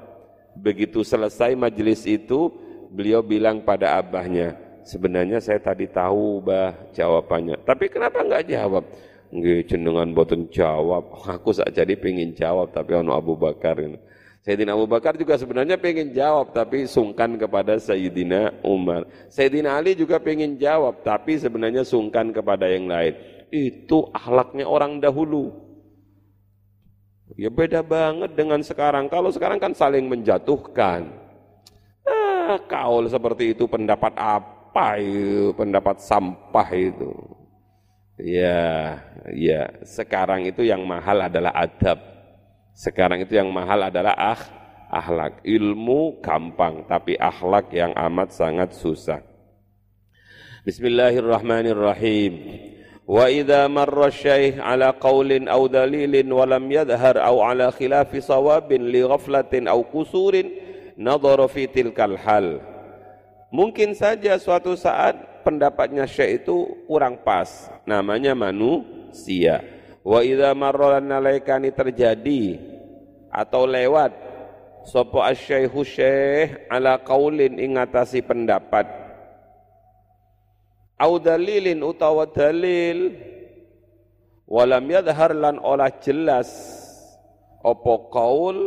[0.58, 2.50] Begitu selesai majelis itu,
[2.90, 4.58] beliau bilang pada abahnya,
[4.92, 7.64] sebenarnya saya tadi tahu bah jawabannya.
[7.64, 8.84] Tapi kenapa enggak jawab?
[9.32, 11.08] Nggih jenengan boten jawab.
[11.40, 13.80] Aku sak jadi pengen jawab tapi ono Abu Bakar.
[14.42, 19.08] Sayyidina Abu Bakar juga sebenarnya pengen jawab tapi sungkan kepada Sayyidina Umar.
[19.32, 23.16] Sayyidina Ali juga pengen jawab tapi sebenarnya sungkan kepada yang lain.
[23.48, 25.54] Itu akhlaknya orang dahulu.
[27.40, 29.08] Ya beda banget dengan sekarang.
[29.08, 31.08] Kalau sekarang kan saling menjatuhkan.
[32.04, 34.61] Ah, kaul seperti itu pendapat apa?
[34.72, 37.12] Apa itu pendapat sampah itu?
[38.16, 39.04] Ya
[39.36, 39.68] ya.
[39.84, 42.00] Sekarang itu yang mahal adalah adab.
[42.72, 44.40] Sekarang itu yang mahal adalah ah
[44.88, 45.44] akhlak.
[45.44, 49.20] Ilmu gampang tapi akhlak yang amat sangat susah.
[50.64, 52.32] Bismillahirrahmanirrahim.
[53.04, 58.88] Wa idza marra syaikh ala qaulin aw dalilin wa lam yadhhar aw ala khilafi sawabin
[58.88, 60.48] li ghaflatin aw kusurin
[60.96, 62.71] nadhara fi tilkal hal
[63.52, 69.60] Mungkin saja suatu saat pendapatnya syekh itu kurang pas, namanya manusia.
[70.02, 72.58] Wa idza marra nalaikani terjadi
[73.28, 74.16] atau lewat
[74.88, 78.90] sapa asy-syaikhu syekh ala qaulin ingatasi pendapat
[80.98, 83.14] au dalilin utawa dalil
[84.50, 86.50] walam yadhar lan olah jelas
[87.62, 88.58] apa qaul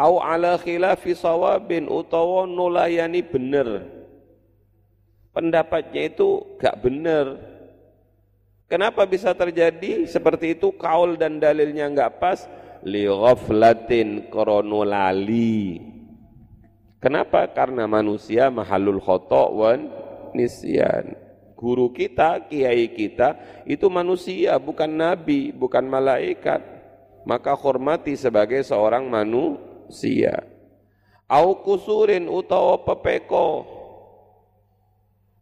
[0.00, 3.84] au ala khilafi sawabin utawa nulayani bener.
[5.36, 7.36] Pendapatnya itu gak bener.
[8.64, 10.08] Kenapa bisa terjadi?
[10.08, 12.48] Seperti itu kaul dan dalilnya gak pas.
[12.80, 15.76] Li ghaflatin koronolali
[16.96, 17.44] kenapa?
[17.52, 19.92] Karena manusia mahalul khoto wan
[20.32, 21.12] nisyan.
[21.52, 23.36] Guru kita kiai kita
[23.68, 26.64] itu manusia bukan nabi bukan malaikat.
[27.28, 30.46] Maka hormati sebagai seorang manusia manusia.
[31.26, 33.66] Au kusurin utawa pepeko.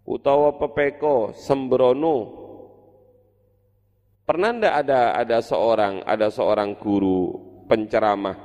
[0.09, 2.49] Utawa pepeko sembrono.
[4.25, 7.33] Pernah ndak ada ada seorang ada seorang guru
[7.69, 8.37] penceramah?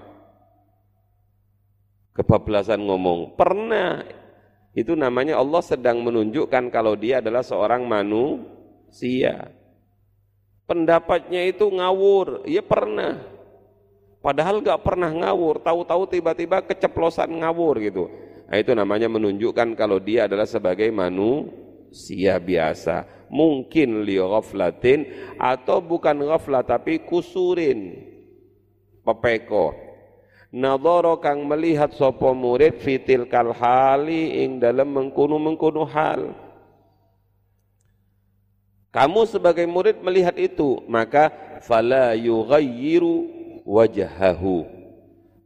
[2.16, 4.04] Kebablasan ngomong pernah.
[4.76, 9.52] Itu namanya Allah sedang menunjukkan kalau dia adalah seorang manusia.
[10.64, 12.48] Pendapatnya itu ngawur.
[12.48, 13.33] Ya pernah
[14.24, 18.08] Padahal gak pernah ngawur, tahu-tahu tiba-tiba keceplosan ngawur gitu.
[18.48, 23.24] Nah, itu namanya menunjukkan kalau dia adalah sebagai manusia biasa.
[23.34, 25.10] mungkin li ghaflatin
[25.42, 27.98] atau bukan ghaflah tapi kusurin
[29.02, 29.74] pepeko
[30.54, 36.38] nadhara kang melihat sapa murid fitil kal hali ing dalam mengkunu-mengkunu hal
[38.94, 41.34] kamu sebagai murid melihat itu maka
[41.66, 44.68] fala yughayyiru wajhahu.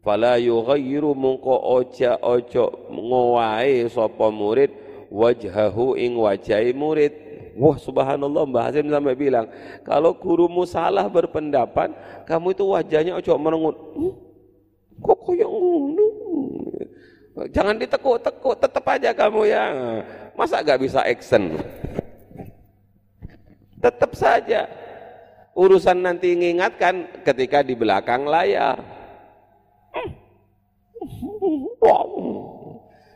[0.01, 4.72] Fala yughayyiru mungko oja ojo ngowae sapa murid
[5.11, 7.13] wajhahu ing wajahi murid.
[7.57, 9.49] Wah subhanallah Mbah Hasim sampai bilang
[9.82, 11.89] Kalau gurumu salah berpendapat
[12.30, 13.74] Kamu itu wajahnya ojo merengut.
[13.97, 14.13] Hmm?
[15.01, 16.05] Kok kayak ngono?
[17.49, 19.63] Jangan ditekuk-tekuk Tetap aja kamu ya.
[20.38, 21.57] Masa gak bisa action?
[23.82, 24.70] Tetap saja
[25.58, 28.78] Urusan nanti mengingatkan ketika di belakang layar.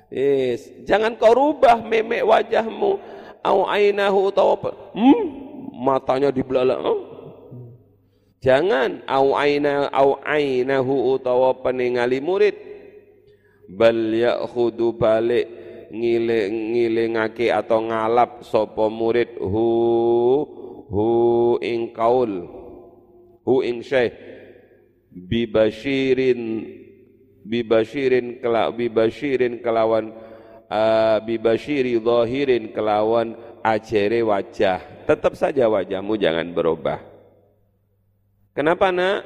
[0.09, 0.67] Yes.
[0.89, 2.97] Jangan kau rubah memek wajahmu.
[3.41, 4.53] Au ainahu utawa
[4.93, 5.25] hmm,
[5.73, 7.01] matanya dibelalak hmm?
[8.37, 12.53] jangan au aina au ainahu utawa peningali murid.
[13.65, 15.49] Bal ya'khudhu balik
[15.89, 19.41] ngiling ngilingake atau ngalap sapa murid.
[19.41, 19.65] Hu
[20.91, 22.51] hu ing kaul
[23.47, 24.11] hu ing syekh
[25.07, 26.67] bibashirin
[27.47, 30.11] bibashirin kela bibashirin kelawan
[30.67, 35.07] uh, bibashiri zahirin kelawan ajere wajah.
[35.07, 36.99] Tetap saja wajahmu jangan berubah.
[38.51, 39.23] Kenapa nak?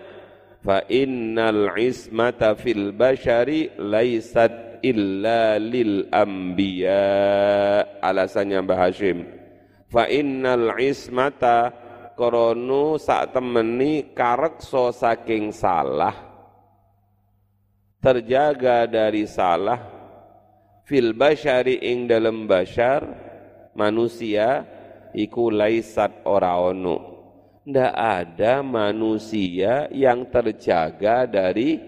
[0.66, 7.05] Fa innal ismata fil bashari laisat illa lil anbiya.
[8.01, 9.34] Alasannya Mbah Hashim
[9.96, 11.72] fa innal ismata
[12.20, 16.12] koronu sak temeni karekso saking salah.
[18.04, 19.80] Terjaga dari salah.
[20.84, 23.08] Fil bashari ing dalam bashar
[23.72, 24.68] manusia
[25.16, 27.16] iku laisat ora ono.
[27.66, 31.82] Ndak ada manusia yang terjaga dari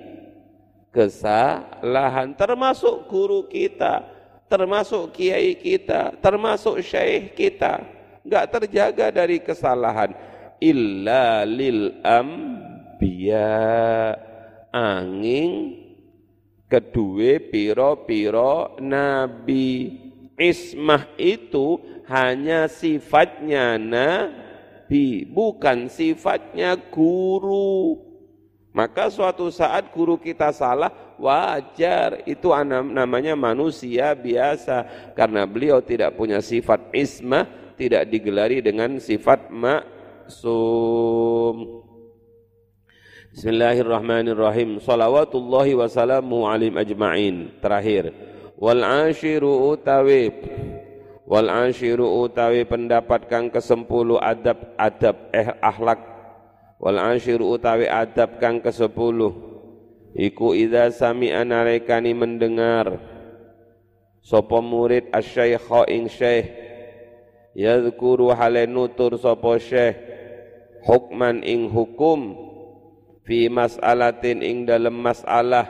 [0.89, 4.01] kesalahan termasuk guru kita
[4.49, 7.96] termasuk kiai kita termasuk syekh kita
[8.27, 10.11] enggak terjaga dari kesalahan.
[10.59, 13.55] Illa lil ambiya.
[14.67, 15.79] Angin
[16.67, 19.95] kedua piro-piro nabi
[20.35, 21.79] ismah itu
[22.11, 28.03] hanya sifatnya nabi bukan sifatnya guru.
[28.77, 32.21] Maka suatu saat guru kita salah wajar.
[32.29, 34.85] Itu namanya manusia biasa.
[35.17, 41.07] Karena beliau tidak punya sifat ismah tidak digelari dengan sifat maksum
[43.37, 44.81] Bismillahirrahmanirrahim.
[44.81, 47.53] Salawatullahi wassalamu alim ajma'in.
[47.61, 48.09] Terakhir.
[48.57, 50.33] Wal ashiru utawi
[51.21, 56.01] wal ashiru utawi pendapat kang kesempulu adab adab eh akhlak
[56.81, 59.37] wal ashiru utawi adab kang kesepuluh
[60.17, 62.97] iku idza sami'a nalikani mendengar
[64.25, 66.66] sapa murid asy-syaikha ing syekh
[67.57, 69.97] yadhkuru hale nutur sapa syekh
[70.85, 72.37] hukman ing hukum
[73.25, 75.65] fi mas'alatin ing dalam masalah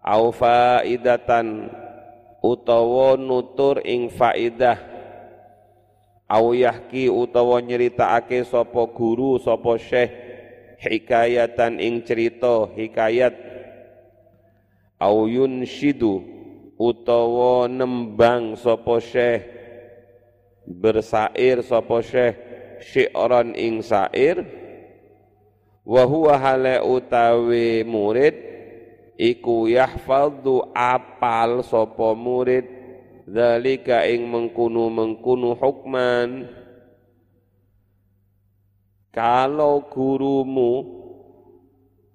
[0.00, 1.68] au faidatan
[2.40, 4.80] utawa nutur ing faidah
[6.32, 10.32] au yahki utawa nyeritakake sapa guru sapa syekh
[10.82, 13.34] hikayatan ing cerita hikayat.
[14.98, 16.22] Au yunshidu
[16.78, 19.61] utawa nembang sapa syekh
[20.66, 22.36] bersair sapa syekh
[22.82, 24.42] syi'ran ing sair
[25.82, 28.34] wa huwa hale utawi murid
[29.18, 32.82] iku yahfadhu apal sapa murid
[33.28, 36.50] zalika ing mengkunu mengkunu hukman.
[39.12, 41.04] Kalau gurumu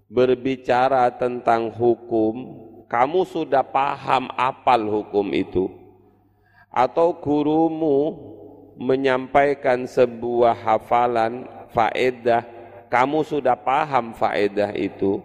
[0.10, 5.70] berbicara tentang hukum kamu sudah paham apal hukum itu
[6.78, 8.14] atau gurumu
[8.78, 12.46] menyampaikan sebuah hafalan faedah
[12.88, 15.20] kamu sudah paham faedah itu?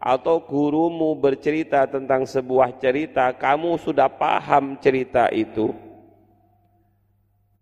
[0.00, 5.76] Atau gurumu bercerita tentang sebuah cerita kamu sudah paham cerita itu?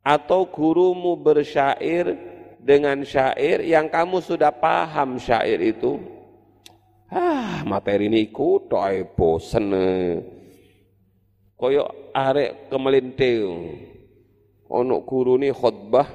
[0.06, 2.14] Atau gurumu bersyair
[2.62, 5.98] dengan syair yang kamu sudah paham syair itu?
[7.10, 9.72] Ah materi ini kutoy bosen
[11.58, 13.50] koyok arek kemelinting
[14.70, 16.06] ono guru ini khutbah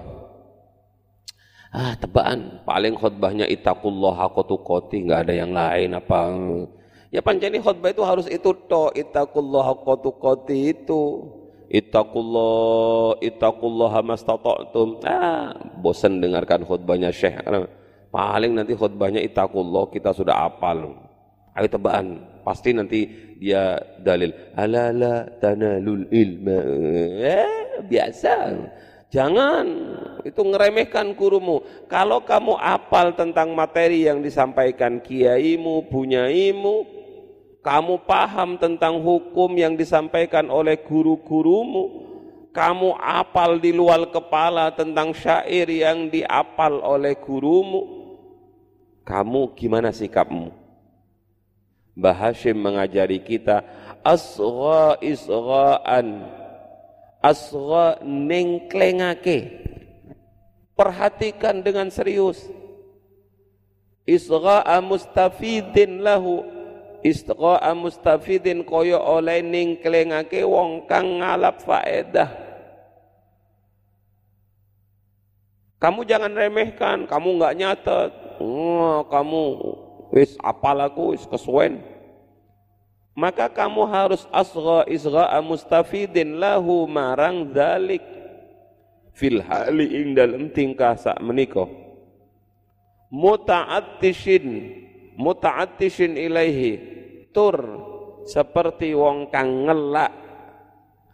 [1.74, 6.32] ah tebaan paling khutbahnya itakullah aku koti nggak ada yang lain apa
[7.12, 11.04] ya panceni khutbah itu harus itu to itakullah aku koti itu
[11.74, 15.02] Ittaqullah, ittaqullah mastata'tum.
[15.10, 17.42] Ah, bosan dengarkan khutbahnya Syekh.
[18.14, 20.94] Paling nanti khutbahnya ittaqullah kita sudah apal.
[21.54, 23.06] Ayo tebaan, pasti nanti
[23.38, 26.60] dia dalil alala tanalul ilma.
[27.22, 28.58] Eh, biasa.
[29.14, 29.66] Jangan
[30.26, 31.62] itu ngeremehkan gurumu.
[31.86, 36.76] Kalau kamu apal tentang materi yang disampaikan kiaimu, bunyaimu,
[37.62, 41.84] kamu paham tentang hukum yang disampaikan oleh guru-gurumu,
[42.50, 47.86] kamu apal di luar kepala tentang syair yang diapal oleh gurumu,
[49.06, 50.63] kamu gimana sikapmu?
[51.94, 53.62] Mbah Hashim mengajari kita
[54.02, 56.26] asgha isgha'an
[57.22, 59.62] asgha nengklengake.
[60.74, 62.50] Perhatikan dengan serius.
[64.10, 66.44] Isgha'a mustafidin lahu
[67.04, 72.32] istiqa'a mustafidin koyo oleh ningklengake wong kang ngalap faedah.
[75.78, 78.12] Kamu jangan remehkan kamu nggak nyatet.
[78.40, 79.44] Oh, kamu
[80.14, 81.82] wis apal aku wis kesuwen.
[83.18, 88.02] Maka kamu harus asgha isgha'a mustafidin lahu marang dalik
[89.14, 91.66] fil hali ing dalem tingkah sak menika.
[93.14, 94.46] Muta'attishin
[95.18, 96.94] muta'attishin ilaihi.
[97.34, 97.58] Tur
[98.26, 100.14] seperti wong kang ngelak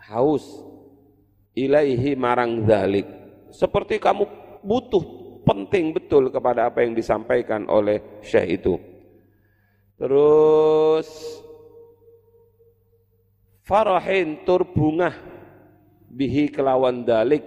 [0.10, 0.46] haus
[1.58, 3.06] ilaihi marang zalik
[3.50, 4.26] seperti kamu
[4.62, 5.04] butuh
[5.46, 8.78] penting betul kepada apa yang disampaikan oleh syekh itu
[10.00, 11.10] terus
[13.68, 15.14] farahin tur bungah
[16.10, 17.46] bihi kelawan dalik.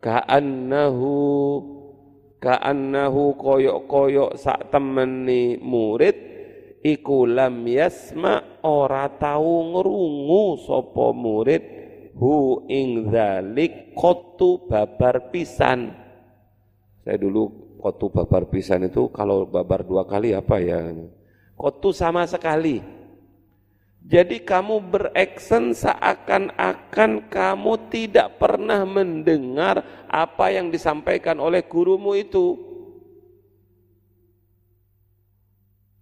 [0.00, 1.12] Ka'annahu
[2.40, 6.16] ka'annahu koyok-koyok sak temeni murid
[6.80, 11.62] iku lam yasma ora tau ngrungu sapa murid.
[12.16, 15.92] Hu ing zalik kotu babar pisan.
[17.04, 20.92] Saya dulu kotu babar pisan itu kalau babar dua kali apa ya
[21.56, 22.84] kotu sama sekali
[24.00, 32.70] jadi kamu bereksen seakan-akan kamu tidak pernah mendengar apa yang disampaikan oleh gurumu itu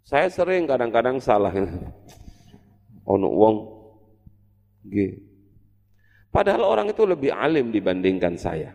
[0.08, 1.52] Saya sering kadang-kadang salah.
[3.12, 3.56] Ono wong
[4.88, 5.20] G.
[6.32, 8.72] Padahal orang itu lebih alim dibandingkan saya.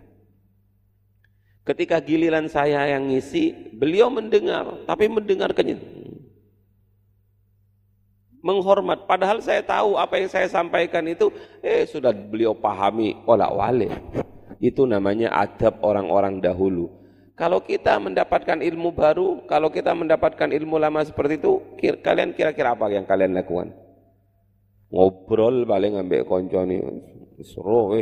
[1.63, 6.03] Ketika giliran saya yang ngisi, beliau mendengar, tapi mendengarkannya
[8.43, 9.07] menghormat.
[9.07, 11.31] Padahal saya tahu apa yang saya sampaikan itu,
[11.63, 13.89] eh sudah beliau pahami olah wale.
[14.59, 16.91] Itu namanya adab orang-orang dahulu.
[17.33, 22.77] Kalau kita mendapatkan ilmu baru, kalau kita mendapatkan ilmu lama seperti itu, kira, kalian kira-kira
[22.77, 23.73] apa yang kalian lakukan?
[24.93, 26.85] Ngobrol paling ambek konco nih,
[27.41, 27.97] seru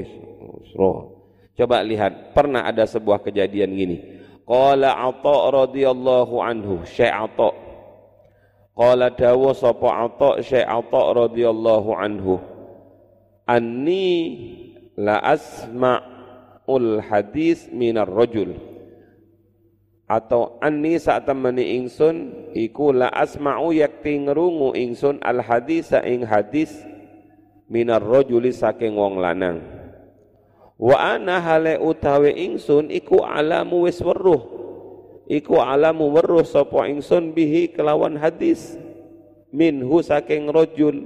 [0.68, 1.21] seru.
[1.62, 3.98] Coba lihat, pernah ada sebuah kejadian gini.
[4.50, 7.54] Qala Atha radhiyallahu anhu, Syekh Atha.
[8.74, 12.42] Qala dawu sapa Atha, Syekh Atha radhiyallahu anhu.
[13.46, 14.10] Anni
[14.98, 18.58] la asma'ul hadis minar rajul
[20.10, 26.74] atau anni saat temani ingsun iku la asma'u yakti ngerungu ingsun al hadis ing hadis
[27.72, 29.81] minar rajuli saking wong lanang
[30.82, 34.42] wa ana hale utawe ingsun iku alamu wis weruh.
[35.30, 38.76] Iku alamu weruh sapa ingsun bihi kelawan hadis.
[39.54, 41.06] Minhu saking rajul.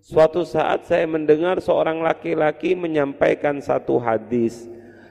[0.00, 4.64] Suatu saat saya mendengar seorang laki-laki menyampaikan satu hadis.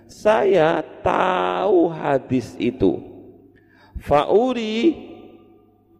[0.10, 2.98] Saya tahu hadis itu.
[4.02, 4.98] Fauri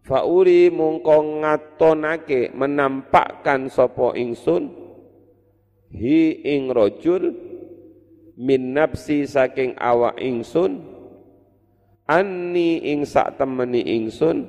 [0.02, 4.72] fauri mungko ngatonake menampakkan sopo ingsun
[5.92, 7.32] hi ing rojul
[8.38, 10.84] min nafsi saking awak ingsun
[12.06, 14.46] anni ing sak temeni ingsun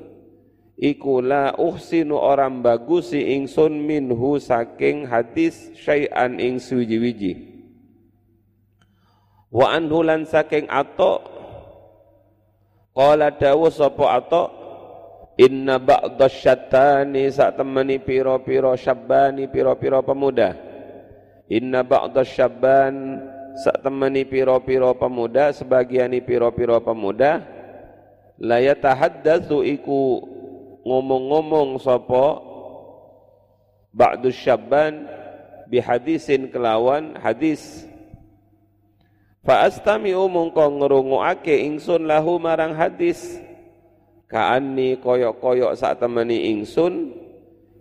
[0.79, 7.49] iku la uhsinu orang bagusi ingsun minhu saking hadis syai'an ing suji-wiji.
[9.49, 11.19] Wa anhu lan saking ato
[12.93, 14.43] qala dawu sapa ato
[15.35, 20.68] inna ba'da syatani sak temeni pira-pira syabani pira-pira pemuda
[21.49, 23.17] inna ba'da syabban
[23.59, 27.43] sak temeni pira-pira pemuda sebagiani pira-pira pemuda
[28.39, 30.23] la yatahaddatsu iku
[30.87, 32.39] ngomong-ngomong sapa
[33.91, 35.05] ba'du syabban
[35.69, 37.85] bihadisin kelawan hadis.
[39.45, 43.39] Fa astami'u mungko ngrungoake ingsun lahu marang hadis.
[44.29, 47.17] Kaanni koyok-koyok sak temeni ingsun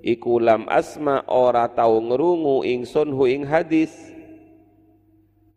[0.03, 3.91] iku lam asma ora tau ngerungu ingsun hu ing hadis.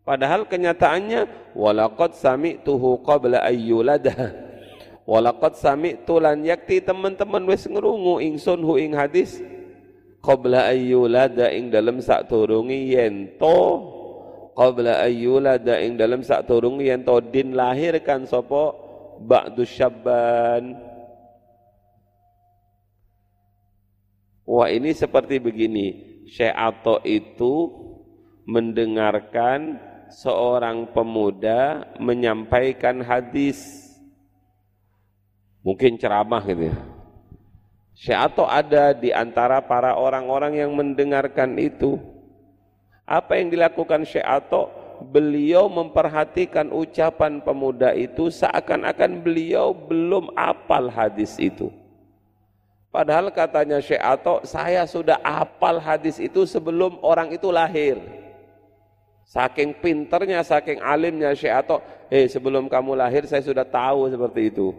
[0.02, 4.34] Padahal kenyataannya walaqad sami'tuhu qabla ayyulada
[5.06, 9.38] walaqad sami'tu lan yakti teman-teman wis ngerungu ingsun hu ing hadis.
[10.22, 13.82] Qabla ayyulada ing dalem sak turungi yen to
[14.54, 18.74] qabla ayyulada ing dalem sak turungi to din lahirkan sapa?
[19.22, 20.91] Ba'du syabban
[24.42, 25.86] Wah ini seperti begini,
[26.26, 27.70] Syekh Ato itu
[28.42, 29.78] mendengarkan
[30.10, 33.86] seorang pemuda menyampaikan hadis,
[35.62, 36.76] mungkin ceramah gitu ya.
[37.94, 42.02] Syekh Ato ada di antara para orang-orang yang mendengarkan itu.
[43.06, 44.74] Apa yang dilakukan Syekh Ato?
[45.02, 51.74] Beliau memperhatikan ucapan pemuda itu seakan-akan beliau belum apal hadis itu.
[52.92, 57.96] Padahal katanya Syekh Ato, saya sudah apal hadis itu sebelum orang itu lahir.
[59.24, 61.80] Saking pinternya, saking alimnya Syekh Ato,
[62.12, 64.76] eh sebelum kamu lahir saya sudah tahu seperti itu.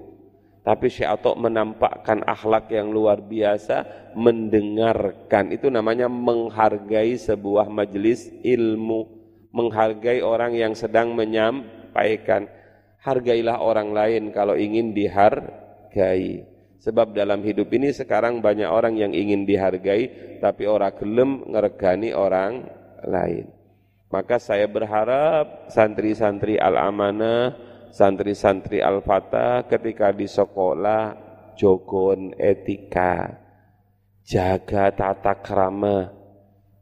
[0.62, 3.82] Tapi Syekh Ato menampakkan akhlak yang luar biasa,
[4.14, 5.50] mendengarkan.
[5.50, 9.10] Itu namanya menghargai sebuah majelis ilmu.
[9.50, 12.46] Menghargai orang yang sedang menyampaikan.
[13.02, 16.53] Hargailah orang lain kalau ingin dihargai.
[16.84, 22.68] Sebab dalam hidup ini sekarang banyak orang yang ingin dihargai tapi orang gelem ngeregani orang
[23.08, 23.48] lain.
[24.12, 27.56] Maka saya berharap santri-santri Al-Amanah,
[27.88, 31.16] santri-santri Al-Fatah ketika di sekolah
[31.56, 33.32] jogon etika,
[34.28, 36.12] jaga tata krama,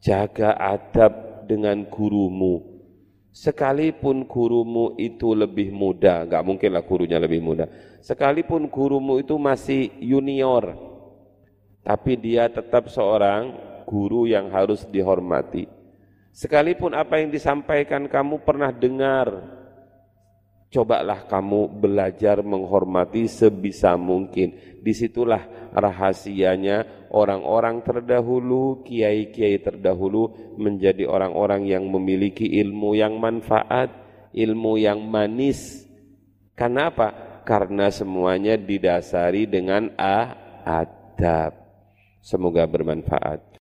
[0.02, 2.71] jaga adab dengan gurumu,
[3.32, 7.64] Sekalipun gurumu itu lebih muda, nggak mungkinlah gurunya lebih muda.
[8.04, 10.76] Sekalipun gurumu itu masih junior,
[11.80, 13.56] tapi dia tetap seorang
[13.88, 15.64] guru yang harus dihormati.
[16.36, 19.32] Sekalipun apa yang disampaikan kamu pernah dengar,
[20.72, 24.80] cobalah kamu belajar menghormati sebisa mungkin.
[24.80, 33.92] Di situlah rahasianya orang-orang terdahulu, kiai-kiai terdahulu menjadi orang-orang yang memiliki ilmu yang manfaat,
[34.32, 35.86] ilmu yang manis.
[36.56, 37.10] Karena apa?
[37.44, 39.92] Karena semuanya didasari dengan
[40.64, 41.52] adab.
[42.22, 43.44] Semoga bermanfaat.